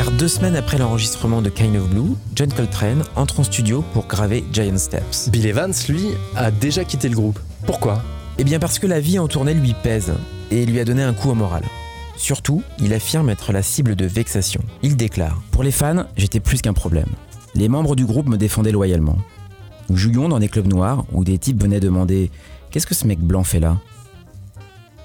Car 0.01 0.09
deux 0.09 0.27
semaines 0.27 0.55
après 0.55 0.79
l'enregistrement 0.79 1.43
de 1.43 1.49
Kind 1.49 1.75
of 1.75 1.87
Blue, 1.87 2.15
John 2.35 2.51
Coltrane 2.51 3.03
entre 3.15 3.39
en 3.39 3.43
studio 3.43 3.85
pour 3.93 4.07
graver 4.07 4.43
Giant 4.51 4.79
Steps. 4.79 5.29
Bill 5.29 5.45
Evans, 5.45 5.73
lui, 5.89 6.07
a 6.35 6.49
déjà 6.49 6.83
quitté 6.83 7.07
le 7.07 7.13
groupe. 7.13 7.39
Pourquoi? 7.67 8.01
Eh 8.39 8.43
bien 8.43 8.57
parce 8.57 8.79
que 8.79 8.87
la 8.87 8.99
vie 8.99 9.19
en 9.19 9.27
tournée 9.27 9.53
lui 9.53 9.75
pèse 9.83 10.11
et 10.49 10.65
lui 10.65 10.79
a 10.79 10.85
donné 10.85 11.03
un 11.03 11.13
coup 11.13 11.29
au 11.29 11.35
moral. 11.35 11.61
Surtout, 12.17 12.63
il 12.79 12.95
affirme 12.95 13.29
être 13.29 13.53
la 13.53 13.61
cible 13.61 13.95
de 13.95 14.07
vexation. 14.07 14.63
Il 14.81 14.97
déclare 14.97 15.39
Pour 15.51 15.61
les 15.61 15.69
fans, 15.69 16.07
j'étais 16.17 16.39
plus 16.39 16.63
qu'un 16.63 16.73
problème. 16.73 17.09
Les 17.53 17.69
membres 17.69 17.95
du 17.95 18.07
groupe 18.07 18.27
me 18.27 18.37
défendaient 18.37 18.71
loyalement. 18.71 19.19
Nous 19.91 19.97
jouions 19.97 20.29
dans 20.29 20.39
des 20.39 20.49
clubs 20.49 20.65
noirs 20.65 21.05
où 21.11 21.23
des 21.23 21.37
types 21.37 21.61
venaient 21.61 21.79
demander 21.79 22.31
Qu'est-ce 22.71 22.87
que 22.87 22.95
ce 22.95 23.05
mec 23.05 23.19
blanc 23.19 23.43
fait 23.43 23.59
là? 23.59 23.77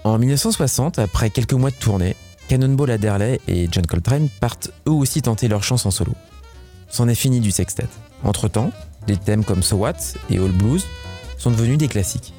En 0.04 0.16
1960, 0.18 0.98
après 0.98 1.28
quelques 1.28 1.52
mois 1.52 1.70
de 1.70 1.76
tournée, 1.76 2.16
Cannonball 2.48 2.90
Adderley 2.90 3.40
et 3.48 3.68
John 3.70 3.86
Coltrane 3.86 4.28
partent 4.40 4.70
eux 4.86 4.92
aussi 4.92 5.22
tenter 5.22 5.48
leur 5.48 5.64
chance 5.64 5.86
en 5.86 5.90
solo. 5.90 6.12
C'en 6.88 7.08
est 7.08 7.14
fini 7.14 7.40
du 7.40 7.50
sextet. 7.50 7.88
Entre-temps, 8.22 8.70
des 9.06 9.16
thèmes 9.16 9.44
comme 9.44 9.62
So 9.62 9.76
What 9.76 9.94
et 10.30 10.38
All 10.38 10.52
Blues 10.52 10.86
sont 11.38 11.50
devenus 11.50 11.78
des 11.78 11.88
classiques. 11.88 12.34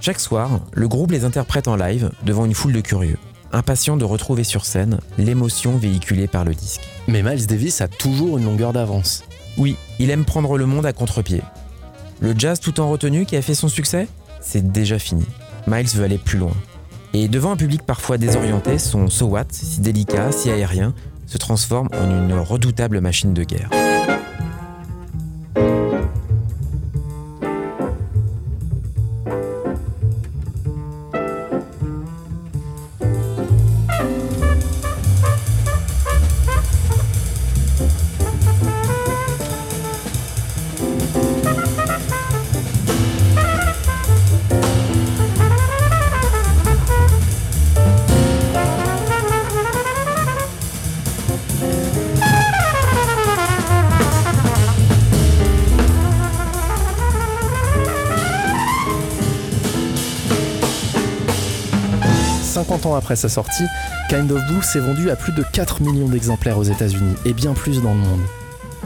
Chaque 0.00 0.20
soir, 0.20 0.60
le 0.72 0.86
groupe 0.86 1.10
les 1.10 1.24
interprète 1.24 1.68
en 1.68 1.76
live 1.76 2.10
devant 2.22 2.44
une 2.44 2.54
foule 2.54 2.72
de 2.72 2.80
curieux, 2.80 3.18
impatients 3.52 3.96
de 3.96 4.04
retrouver 4.04 4.44
sur 4.44 4.64
scène 4.64 5.00
l'émotion 5.16 5.76
véhiculée 5.76 6.28
par 6.28 6.44
le 6.44 6.54
disque. 6.54 6.82
Mais 7.08 7.22
Miles 7.22 7.46
Davis 7.46 7.80
a 7.80 7.88
toujours 7.88 8.38
une 8.38 8.44
longueur 8.44 8.72
d'avance. 8.72 9.24
Oui, 9.56 9.76
il 9.98 10.10
aime 10.10 10.24
prendre 10.24 10.56
le 10.56 10.66
monde 10.66 10.86
à 10.86 10.92
contre-pied. 10.92 11.42
Le 12.20 12.34
jazz 12.36 12.60
tout 12.60 12.80
en 12.80 12.90
retenue 12.90 13.26
qui 13.26 13.36
a 13.36 13.42
fait 13.42 13.54
son 13.54 13.68
succès 13.68 14.08
C'est 14.40 14.70
déjà 14.70 14.98
fini. 14.98 15.24
Miles 15.66 15.88
veut 15.88 16.04
aller 16.04 16.18
plus 16.18 16.38
loin. 16.38 16.54
Et 17.14 17.28
devant 17.28 17.52
un 17.52 17.56
public 17.56 17.82
parfois 17.82 18.18
désorienté, 18.18 18.78
son 18.78 19.08
So 19.08 19.26
What, 19.26 19.46
si 19.50 19.80
délicat, 19.80 20.30
si 20.32 20.50
aérien, 20.50 20.94
se 21.26 21.38
transforme 21.38 21.88
en 21.92 22.10
une 22.10 22.38
redoutable 22.38 23.00
machine 23.00 23.34
de 23.34 23.44
guerre. 23.44 23.70
«50 62.64 62.86
ans 62.86 62.96
après 62.96 63.14
sa 63.14 63.28
sortie, 63.28 63.66
Kind 64.10 64.32
of 64.32 64.44
Blue 64.48 64.62
s'est 64.62 64.80
vendu 64.80 65.10
à 65.10 65.16
plus 65.16 65.32
de 65.32 65.44
4 65.44 65.80
millions 65.80 66.08
d'exemplaires 66.08 66.58
aux 66.58 66.64
États-Unis 66.64 67.14
et 67.24 67.32
bien 67.32 67.52
plus 67.54 67.80
dans 67.80 67.94
le 67.94 68.00
monde. 68.00 68.20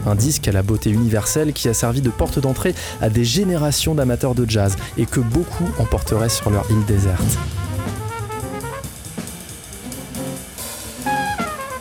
Un 0.04 0.14
disque 0.14 0.46
à 0.46 0.52
la 0.52 0.62
beauté 0.62 0.90
universelle 0.90 1.54
qui 1.54 1.70
a 1.70 1.74
servi 1.74 2.02
de 2.02 2.10
porte 2.10 2.38
d'entrée 2.38 2.74
à 3.00 3.08
des 3.08 3.24
générations 3.24 3.94
d'amateurs 3.94 4.34
de 4.34 4.44
jazz 4.46 4.76
et 4.98 5.06
que 5.06 5.20
beaucoup 5.20 5.64
emporteraient 5.78 6.28
sur 6.28 6.50
leur 6.50 6.70
île 6.70 6.84
déserte. 6.84 7.38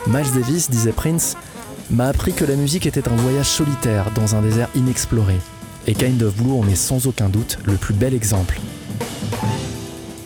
Miles 0.06 0.32
Davis, 0.34 0.70
disait 0.70 0.92
Prince, 0.92 1.36
m'a 1.90 2.06
appris 2.08 2.32
que 2.32 2.46
la 2.46 2.54
musique 2.54 2.86
était 2.86 3.06
un 3.06 3.16
voyage 3.16 3.48
solitaire 3.48 4.06
dans 4.14 4.34
un 4.34 4.40
désert 4.40 4.70
inexploré. 4.74 5.36
Et 5.86 5.92
Kind 5.92 6.22
of 6.22 6.36
Blue 6.36 6.58
en 6.58 6.66
est 6.68 6.74
sans 6.74 7.06
aucun 7.06 7.28
doute 7.28 7.58
le 7.66 7.74
plus 7.74 7.92
bel 7.92 8.14
exemple. 8.14 8.58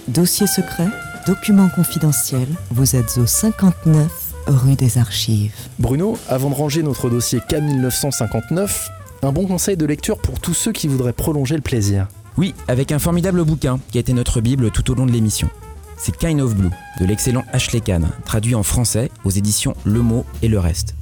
Dossier 0.07 0.47
secret, 0.47 0.87
document 1.27 1.68
confidentiel, 1.68 2.47
vous 2.70 2.95
êtes 2.95 3.18
au 3.18 3.27
59 3.27 4.07
rue 4.47 4.77
des 4.77 4.97
Archives. 4.97 5.53
Bruno, 5.81 6.16
avant 6.29 6.51
de 6.51 6.55
ranger 6.55 6.85
notre 6.85 7.11
dossier 7.11 7.41
K1959, 7.41 8.91
un 9.22 9.33
bon 9.33 9.47
conseil 9.47 9.77
de 9.77 9.85
lecture 9.85 10.18
pour 10.18 10.39
tous 10.39 10.55
ceux 10.55 10.70
qui 10.70 10.87
voudraient 10.87 11.12
prolonger 11.12 11.57
le 11.57 11.62
plaisir. 11.62 12.07
Oui, 12.37 12.55
avec 12.68 12.93
un 12.93 13.01
formidable 13.01 13.43
bouquin 13.43 13.81
qui 13.91 13.99
a 13.99 14.01
été 14.01 14.12
notre 14.12 14.41
Bible 14.41 14.70
tout 14.70 14.89
au 14.89 14.95
long 14.95 15.05
de 15.05 15.11
l'émission. 15.11 15.51
C'est 15.97 16.16
Kind 16.16 16.41
of 16.41 16.55
Blue 16.55 16.70
de 17.01 17.05
l'excellent 17.05 17.45
Ashley 17.53 17.81
Kahn, 17.81 18.09
traduit 18.24 18.55
en 18.55 18.62
français 18.62 19.11
aux 19.24 19.31
éditions 19.31 19.74
Le 19.85 20.03
Mot 20.03 20.24
et 20.43 20.49
le 20.49 20.61
Reste. 20.61 20.95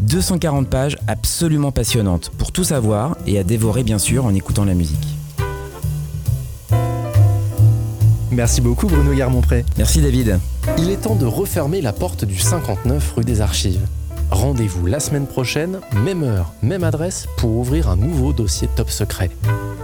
240 0.00 0.68
pages 0.68 0.96
absolument 1.06 1.70
passionnantes 1.70 2.30
pour 2.38 2.50
tout 2.50 2.64
savoir 2.64 3.16
et 3.24 3.38
à 3.38 3.44
dévorer 3.44 3.84
bien 3.84 3.98
sûr 3.98 4.24
en 4.24 4.34
écoutant 4.34 4.64
la 4.64 4.74
musique. 4.74 5.19
Merci 8.30 8.60
beaucoup 8.60 8.86
Bruno 8.86 9.12
Garmont-Pré. 9.12 9.64
Merci 9.76 10.00
David. 10.00 10.38
Il 10.78 10.90
est 10.90 10.98
temps 11.02 11.16
de 11.16 11.26
refermer 11.26 11.80
la 11.80 11.92
porte 11.92 12.24
du 12.24 12.38
59 12.38 13.14
rue 13.16 13.24
des 13.24 13.40
Archives. 13.40 13.80
Rendez-vous 14.30 14.86
la 14.86 15.00
semaine 15.00 15.26
prochaine, 15.26 15.80
même 16.04 16.22
heure, 16.22 16.52
même 16.62 16.84
adresse, 16.84 17.26
pour 17.36 17.50
ouvrir 17.50 17.88
un 17.88 17.96
nouveau 17.96 18.32
dossier 18.32 18.68
top 18.76 18.88
secret. 18.88 19.30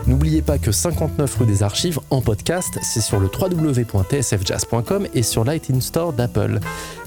N'oubliez 0.06 0.40
pas 0.40 0.58
que 0.58 0.70
59 0.70 1.38
rue 1.38 1.46
des 1.46 1.64
Archives 1.64 1.98
en 2.10 2.20
podcast, 2.20 2.78
c'est 2.80 3.00
sur 3.00 3.18
le 3.18 3.26
www.tsfjazz.com 3.26 5.08
et 5.12 5.22
sur 5.24 5.44
l'iTunes 5.44 5.80
Store 5.80 6.12
d'Apple. 6.12 6.60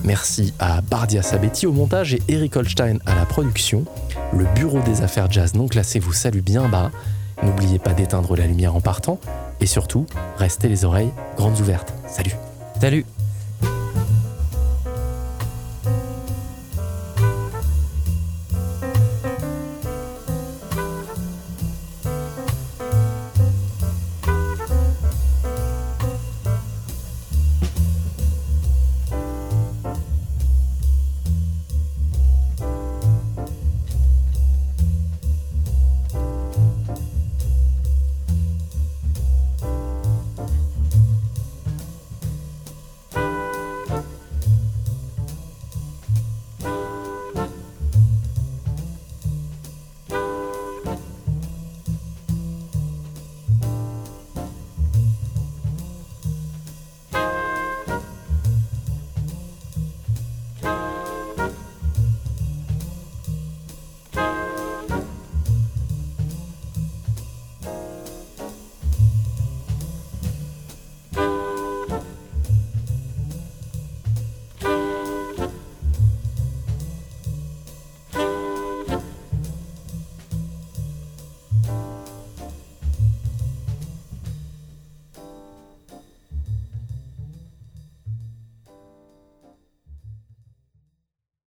Merci 0.04 0.54
à 0.60 0.82
Bardia 0.82 1.22
Sabetti 1.22 1.66
au 1.66 1.72
montage 1.72 2.14
et 2.14 2.22
Eric 2.28 2.58
Holstein 2.58 2.98
à 3.06 3.16
la 3.16 3.26
production. 3.26 3.86
Le 4.34 4.46
bureau 4.54 4.82
des 4.82 5.02
affaires 5.02 5.32
jazz 5.32 5.54
non 5.54 5.70
classé 5.70 6.00
vous 6.00 6.12
salue 6.12 6.42
bien 6.42 6.68
bas. 6.68 6.92
N'oubliez 7.44 7.80
pas 7.80 7.94
d'éteindre 7.94 8.36
la 8.36 8.46
lumière 8.46 8.76
en 8.76 8.82
partant 8.82 9.20
et 9.62 9.66
surtout, 9.66 10.06
restez 10.38 10.68
les 10.68 10.86
oreilles 10.86 11.12
grandes 11.38 11.60
ouvertes. 11.60 11.94
Salut 12.08 12.36
Salut 12.80 13.06